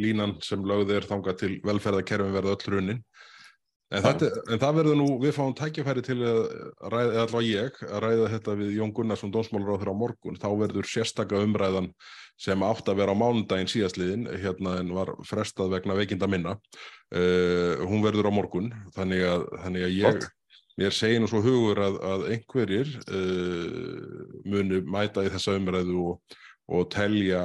línan 0.00 0.38
sem 0.44 0.62
lögð 0.64 0.94
er 0.96 1.08
þanga 1.10 1.34
til 1.42 1.52
velferðarkerfin 1.66 2.36
verða 2.38 2.54
öll 2.56 2.72
runin 2.72 3.02
En, 3.92 4.00
þetta, 4.00 4.28
en 4.48 4.60
það 4.62 4.76
verður 4.78 4.96
nú, 4.96 5.06
við 5.20 5.34
fáum 5.36 5.52
tækjafæri 5.56 6.02
til 6.06 6.16
að 6.24 6.38
ræða, 6.92 7.08
eða 7.10 7.24
allavega 7.26 7.48
ég, 7.50 7.80
að 7.88 8.02
ræða 8.06 8.28
þetta 8.32 8.54
við 8.62 8.74
Jón 8.78 8.92
Gunnarsson, 8.96 9.32
dónsmálur 9.34 9.84
á 9.84 9.94
morgun. 9.96 10.38
Þá 10.40 10.48
verður 10.62 10.88
sérstaka 10.88 11.40
umræðan 11.44 11.90
sem 12.40 12.64
átt 12.64 12.88
að 12.88 13.02
vera 13.02 13.12
á 13.12 13.20
mánundaginn 13.20 13.68
síðastliðin, 13.68 14.28
hérna 14.40 14.78
en 14.80 14.94
var 14.96 15.12
frestað 15.28 15.74
vegna 15.76 15.96
veikinda 15.98 16.28
minna. 16.30 16.56
Uh, 17.12 17.82
hún 17.84 18.04
verður 18.04 18.30
á 18.32 18.36
morgun, 18.38 18.70
þannig 18.96 19.26
að, 19.28 19.44
þannig 19.66 19.86
að 19.88 19.96
ég, 19.98 20.28
mér 20.80 20.96
segi 20.96 21.20
nú 21.20 21.28
svo 21.28 21.42
hugur 21.44 21.82
að, 21.84 21.98
að 22.14 22.28
einhverjir 22.32 22.94
uh, 23.04 24.22
muni 24.48 24.80
mæta 24.88 25.26
í 25.26 25.32
þessa 25.34 25.58
umræðu 25.60 26.06
og, 26.14 26.38
og 26.72 26.88
telja 26.94 27.42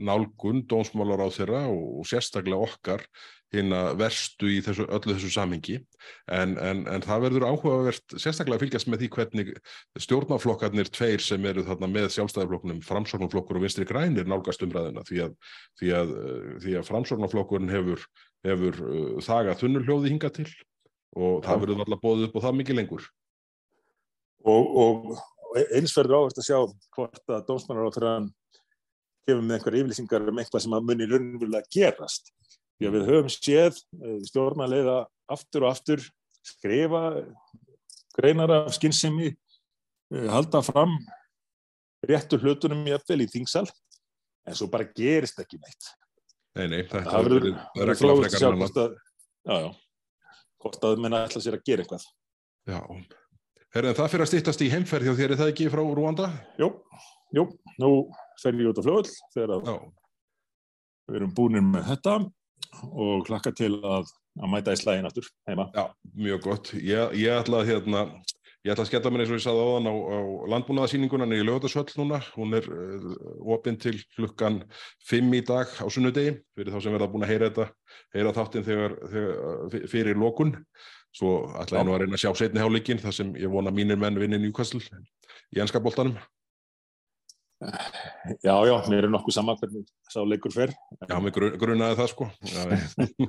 nálgun 0.00 0.64
dónsmálar 0.70 1.20
á 1.20 1.28
þeirra 1.34 1.66
og, 1.68 1.98
og 2.00 2.08
sérstaklega 2.08 2.70
okkar 2.70 3.04
hérna 3.54 3.80
verstu 3.96 4.50
í 4.52 4.58
þessu, 4.64 4.84
öllu 4.92 5.14
þessu 5.14 5.30
samhengi. 5.32 5.78
En, 6.32 6.54
en, 6.60 6.82
en 6.90 7.04
það 7.04 7.24
verður 7.24 7.46
áhugavert 7.48 8.16
sérstaklega 8.16 8.58
að 8.58 8.64
fylgjast 8.64 8.90
með 8.90 9.02
því 9.02 9.08
hvernig 9.14 9.52
stjórnaflokkarnir 10.04 10.90
tveir 10.92 11.24
sem 11.24 11.46
eru 11.48 11.64
þarna 11.66 11.88
með 11.92 12.10
sjálfstæðarflokknum, 12.16 12.82
framsóknarflokkur 12.84 13.60
og 13.60 13.64
vinstri 13.64 13.88
grænir 13.88 14.28
nálgast 14.28 14.64
umræðina 14.66 15.04
því 15.08 15.22
að, 15.26 15.38
því 15.80 15.94
að, 16.00 16.14
því 16.64 16.76
að 16.80 16.88
framsóknarflokkurinn 16.90 17.72
hefur, 17.72 18.04
hefur 18.46 18.82
uh, 18.84 19.14
þagað 19.24 19.62
þunnuljóði 19.64 20.12
hinga 20.12 20.32
til 20.40 20.48
og 21.16 21.40
það 21.46 21.64
verður 21.64 21.84
alltaf 21.86 22.04
bóðið 22.04 22.28
upp 22.28 22.36
og 22.36 22.44
það 22.44 22.58
mikið 22.60 22.80
lengur. 22.82 23.06
Og, 24.48 24.74
og 24.78 25.62
eins 25.74 25.96
verður 25.96 26.20
áherslu 26.20 26.44
að 26.44 26.50
sjá 26.50 26.58
hvort 26.94 27.32
að 27.32 27.46
dómsmannar 27.48 27.88
á 27.88 27.94
þeirra 27.96 28.12
hefur 29.28 29.44
með 29.44 29.56
einhverja 29.56 29.82
yfirlýsingar 29.82 30.28
um 30.28 30.40
eitthvað 30.40 30.64
sem 30.64 30.76
að 30.76 30.86
muni 30.88 31.08
raunverulega 31.08 31.72
gerast 31.72 32.30
Að 32.78 32.94
við 32.94 33.08
höfum 33.10 33.30
séð 33.32 33.78
eh, 33.98 34.18
stjórnarleiða 34.28 34.98
aftur 35.34 35.66
og 35.66 35.72
aftur 35.72 36.04
skrifa 36.46 37.02
greinar 38.18 38.52
af 38.54 38.72
skinnsemi, 38.76 39.32
eh, 40.14 40.28
halda 40.30 40.62
fram 40.62 40.94
réttur 42.06 42.42
hlutunum 42.42 42.86
eftir 42.94 43.18
í 43.22 43.26
þingsal, 43.30 43.66
en 44.46 44.54
svo 44.54 44.68
bara 44.70 44.86
gerist 44.86 45.40
ekki 45.42 45.58
neitt. 45.58 45.90
Nei, 46.58 46.66
nei, 46.70 46.82
þetta 46.86 47.02
er 47.02 47.92
að 47.92 47.98
sjá 47.98 48.50
hvort 48.54 48.78
að, 48.82 48.94
já, 49.46 49.58
já, 49.66 49.68
hvort 50.62 50.86
að 50.88 51.02
menna 51.02 51.24
ætla 51.26 51.42
sér 51.42 51.58
að 51.58 51.66
gera 51.66 51.84
eitthvað. 51.84 52.06
Já, 52.68 52.80
Herri, 53.74 53.92
það 53.98 54.10
fyrir 54.14 54.24
að 54.24 54.30
stýttast 54.30 54.64
í 54.64 54.70
heimferð 54.72 55.10
hjá 55.10 55.14
þér, 55.18 55.32
er 55.34 55.40
það 55.42 55.52
ekki 55.52 55.68
frá 55.72 55.82
Rúanda? 55.84 56.30
Jú, 56.58 56.70
jú, 57.36 57.44
nú 57.82 57.90
fer 58.40 58.56
ég 58.56 58.70
út 58.70 58.80
á 58.80 58.86
fljóðl 58.86 59.12
þegar 59.34 59.54
við 61.08 61.18
erum 61.20 61.34
búinir 61.36 61.64
með 61.66 61.90
þetta 61.90 62.14
og 62.88 63.28
hlakka 63.28 63.52
til 63.56 63.74
að, 63.82 64.10
að 64.38 64.50
mæta 64.52 64.74
í 64.74 64.80
slægin 64.80 65.08
aftur 65.08 65.28
heima. 65.48 65.68
Já, 65.74 65.86
mjög 66.16 66.42
gott. 66.46 66.72
Ég, 66.76 67.14
ég 67.18 67.40
ætla 67.40 67.62
að 67.62 67.72
hérna, 67.72 68.04
ég 68.66 68.72
ætla 68.74 68.84
að 68.84 68.90
skella 68.90 69.12
mér 69.12 69.24
eins 69.24 69.32
og 69.32 69.38
ég 69.38 69.44
saði 69.46 69.64
áðan 69.64 69.90
á, 69.90 69.94
á 69.94 70.18
landbúnaðarsýningunan 70.54 71.36
í 71.36 71.40
Lögðarsvöll 71.46 71.98
núna. 72.00 72.20
Hún 72.36 72.58
er 72.58 72.68
uh, 72.70 73.10
opinn 73.56 73.80
til 73.80 73.96
klukkan 74.16 74.62
5 75.10 75.34
í 75.40 75.42
dag 75.48 75.74
á 75.78 75.86
sunnudegi 75.86 76.38
fyrir 76.58 76.74
þá 76.74 76.80
sem 76.84 76.96
verða 76.96 77.10
búin 77.12 77.26
að 77.26 77.34
heyra 77.34 77.50
þetta, 77.50 77.68
heyra 78.16 78.36
þáttinn 78.38 78.68
þegar, 78.68 78.96
þegar 79.14 79.92
fyrir 79.94 80.22
lókun. 80.22 80.56
Svo 81.18 81.36
ætla 81.58 81.80
ég 81.80 81.88
nú 81.88 81.94
að 81.96 82.02
reyna 82.04 82.18
að 82.18 82.26
sjá 82.26 82.32
setni 82.36 82.62
hálíkin 82.62 83.00
þar 83.02 83.14
sem 83.16 83.30
ég 83.40 83.50
vona 83.50 83.72
mínir 83.74 83.98
menn 83.98 84.18
vinni 84.20 84.38
Newcastle 84.42 84.84
í 85.56 85.62
ennskapoltanum. 85.62 86.18
Já, 87.58 88.54
já, 88.68 88.74
mér 88.86 89.08
er 89.08 89.10
nokkuð 89.10 89.34
saman 89.34 89.58
hvernig 89.58 89.86
sá 90.12 90.20
leikur 90.22 90.54
fer. 90.54 90.74
Já, 91.02 91.16
mér 91.22 91.34
grunnaði 91.58 91.98
það 91.98 92.10
sko. 92.12 92.28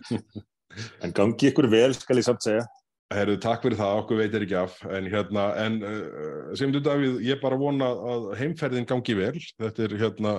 en 1.04 1.16
gangi 1.18 1.50
ykkur 1.50 1.70
vel, 1.72 1.94
skal 1.98 2.22
ég 2.22 2.28
samt 2.28 2.46
segja. 2.46 2.68
Herru, 3.10 3.40
takk 3.42 3.64
fyrir 3.64 3.74
það, 3.80 4.00
okkur 4.04 4.20
veitir 4.20 4.44
ekki 4.46 4.56
af, 4.60 4.74
en 4.94 5.08
hérna, 5.10 5.46
en 5.58 5.78
uh, 5.82 6.52
sem 6.60 6.70
þú 6.70 6.82
Davíð, 6.86 7.16
ég 7.26 7.40
bara 7.42 7.58
vona 7.58 7.88
að 8.12 8.28
heimferðin 8.38 8.86
gangi 8.86 9.16
vel, 9.18 9.32
þetta 9.58 9.88
er 9.88 9.96
hérna, 9.98 10.34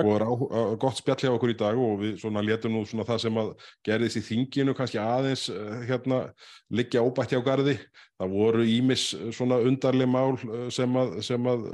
og 0.00 0.08
er 0.14 0.24
á, 0.24 0.32
á, 0.32 0.60
gott 0.80 1.02
spjall 1.02 1.18
hjá 1.20 1.32
okkur 1.34 1.52
í 1.52 1.58
dag 1.60 1.82
og 1.84 1.98
við 2.00 2.14
svona 2.22 2.40
letum 2.46 2.72
nú 2.72 2.86
svona 2.88 3.04
það 3.10 3.20
sem 3.26 3.40
að 3.42 3.52
gerðist 3.84 4.22
í 4.22 4.24
þinginu 4.30 4.76
kannski 4.78 5.02
aðeins 5.04 5.50
uh, 5.52 5.84
hérna 5.84 6.22
liggja 6.72 7.04
óbætti 7.04 7.36
á 7.36 7.44
gardi, 7.44 7.76
það 8.16 8.32
voru 8.32 8.64
ímis 8.72 9.04
svona 9.34 9.58
undarleg 9.66 10.08
mál 10.08 10.36
sem 10.72 10.96
að, 10.96 11.16
sem 11.26 11.48
að 11.50 11.64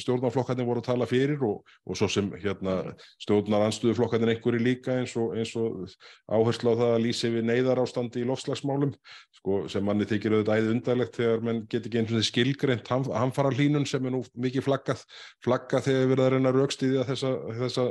stjórnarflokkarnir 0.00 0.66
voru 0.68 0.82
að 0.82 0.88
tala 0.88 1.08
fyrir 1.08 1.42
og, 1.44 1.60
og 1.84 1.98
svo 1.98 2.08
sem 2.10 2.30
hérna 2.40 2.76
stjórnar 3.20 3.66
anstuðuflokkarnir 3.68 4.34
einhverju 4.34 4.62
líka 4.64 4.96
eins 4.96 5.14
og, 5.20 5.36
eins 5.36 5.52
og 5.60 5.92
áherslu 6.32 6.72
á 6.72 6.80
það 6.80 6.94
að 6.94 7.04
lýsi 7.04 7.32
við 7.36 7.46
neyðar 7.50 7.82
ástandi 7.84 8.24
í 8.24 8.28
lofslagsmálum, 8.28 8.94
sko, 9.40 9.62
sem 9.72 9.92
manni 10.00 10.08
þykir 10.08 10.34
auðvitað 10.34 10.60
æði 10.60 10.72
undarlegt 10.74 11.16
þegar 11.18 11.42
mann 11.44 11.60
get 11.70 11.86
ekki 11.86 12.00
eins 12.00 12.10
og 12.10 12.16
þessi 12.16 12.30
skilgreint 12.30 12.90
hamfara 12.90 13.52
hlínun 13.52 13.86
sem 13.88 14.06
er 14.06 14.14
nú 14.14 14.22
mikið 14.40 14.64
flaggað, 14.64 15.02
flaggað 15.44 15.86
þegar 15.86 16.06
við 16.06 16.12
erum 16.14 16.24
að 16.24 16.30
reyna 16.34 16.52
raukstiðja 16.54 17.06
þessa, 17.08 17.32
þessa 17.58 17.84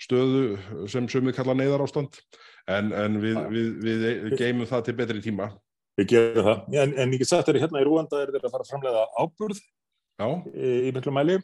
stöðu 0.00 0.86
sem 0.90 1.08
sumið 1.12 1.36
kalla 1.36 1.56
neyðar 1.58 1.84
ástand, 1.84 2.16
en, 2.70 2.92
en 2.96 3.20
við, 3.20 3.40
við, 3.52 3.70
við, 3.84 4.06
við 4.26 4.36
geymum 4.40 4.70
það 4.70 4.86
til 4.88 4.96
betri 5.00 5.24
tíma. 5.24 5.50
Við 6.00 6.12
gerum 6.14 6.46
það, 6.48 6.60
en, 6.80 6.94
en 7.02 7.14
ég 7.14 7.22
get 7.22 7.30
sagt 7.30 7.48
þeirri 7.48 7.64
hérna 7.64 7.82
í 7.82 7.88
Rúanda 7.88 8.22
er 8.22 8.32
þeirra 8.32 8.48
að 8.48 8.54
fara 8.56 8.66
að 8.66 8.72
framlega 8.72 9.06
áburð 9.20 9.60
í, 9.60 10.70
í 10.88 10.92
miklu 10.96 11.12
mæli 11.12 11.40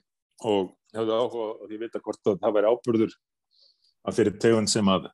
og 0.47 0.73
hefðu 0.97 1.17
áhuga 1.17 1.49
og 1.65 1.75
ég 1.75 1.83
veit 1.83 1.97
að 1.99 2.07
hvort 2.07 2.31
að 2.31 2.39
það 2.45 2.57
væri 2.57 2.71
áburður 2.73 3.17
að 4.07 4.17
fyrir 4.21 4.39
tegund 4.41 4.71
sem 4.73 4.89
að 4.89 5.11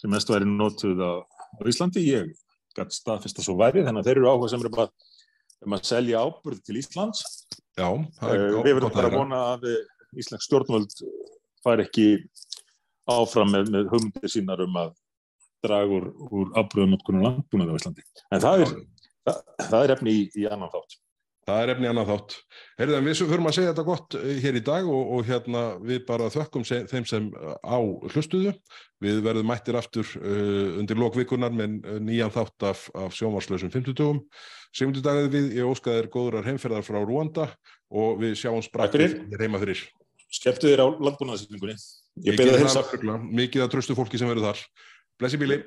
sem 0.00 0.10
mest 0.10 0.30
væri 0.30 0.48
nótuð 0.48 1.02
á, 1.02 1.12
á 1.22 1.62
Íslandi, 1.68 2.02
ég 2.08 2.30
gæti 2.76 2.98
staðfesta 2.98 3.44
svo 3.44 3.56
væri, 3.60 3.84
þannig 3.86 4.02
að 4.02 4.10
þeir 4.10 4.20
eru 4.20 4.30
áhuga 4.32 4.50
sem 4.52 4.62
eru 4.62 4.72
bara 4.74 4.88
um 5.62 5.76
að 5.76 5.84
selja 5.88 6.22
áburð 6.22 6.62
til 6.66 6.78
Íslands 6.80 7.22
Já, 7.78 7.88
það 8.18 8.32
gott, 8.38 8.64
Við 8.66 8.76
verðum 8.78 8.94
bara 8.96 9.10
að 9.10 9.18
vona 9.18 9.42
að 9.52 9.68
Íslensk 10.20 10.44
stjórnvöld 10.44 10.96
fari 11.64 11.86
ekki 11.86 12.06
áfram 13.08 13.52
með, 13.54 13.70
með 13.72 13.92
hugmyndir 13.92 14.32
sínar 14.32 14.62
um 14.64 14.76
að 14.82 14.92
draga 15.62 15.98
úr, 15.98 16.08
úr 16.30 16.50
afbröðunotkunum 16.58 17.24
landbúnaði 17.26 17.74
á 17.74 17.78
Íslandi. 17.78 18.04
En 18.34 18.42
það 18.42 18.64
er, 18.64 18.74
það, 19.28 19.40
það 19.62 19.78
er 19.84 19.94
efni 19.96 20.14
í, 20.18 20.24
í 20.42 20.46
annan 20.50 20.72
þátt. 20.72 20.98
Það 21.42 21.60
er 21.62 21.70
efni 21.72 21.88
annan 21.90 22.06
þátt. 22.06 22.36
Herðan, 22.78 23.06
við 23.08 23.20
förum 23.26 23.48
að 23.50 23.56
segja 23.56 23.70
þetta 23.72 23.84
gott 23.88 24.16
eh, 24.18 24.36
hér 24.44 24.58
í 24.60 24.62
dag 24.62 24.86
og, 24.86 25.08
og 25.16 25.24
hérna 25.26 25.62
við 25.82 26.04
bara 26.06 26.28
þökkum 26.30 26.66
se, 26.66 26.84
þeim 26.90 27.06
sem 27.10 27.26
á 27.34 27.78
hlustuðu. 28.12 28.52
Við 29.02 29.18
verðum 29.24 29.48
mættir 29.50 29.74
aftur 29.74 30.06
uh, 30.20 30.78
undir 30.78 31.00
lokvikunar 31.02 31.50
með 31.50 31.80
nýjan 32.06 32.30
þátt 32.30 32.68
af, 32.68 32.84
af 32.94 33.16
sjónvarslösum 33.18 33.72
50 33.74 33.96
dögum. 33.98 34.20
Segundu 34.70 35.02
dagið 35.02 35.32
við, 35.34 35.48
ég 35.58 35.72
óskaði 35.72 36.04
þér 36.04 36.10
góðurar 36.14 36.46
heimferðar 36.46 36.86
frá 36.86 37.00
Rúanda 37.02 37.48
og 37.90 38.22
við 38.22 38.38
sjáum 38.38 38.62
sprakir 38.62 39.18
heima 39.42 39.58
fyrir. 39.64 39.82
Skemmtu 40.32 40.70
þér 40.70 40.84
á 40.84 40.86
samt. 42.70 42.94
Mikið 43.34 43.66
að 43.66 43.74
tröstu 43.74 43.98
fólki 43.98 44.20
sem 44.20 44.30
verður 44.30 44.52
þar. 44.52 44.62
Blessi 45.20 45.42
bíli. 45.42 45.58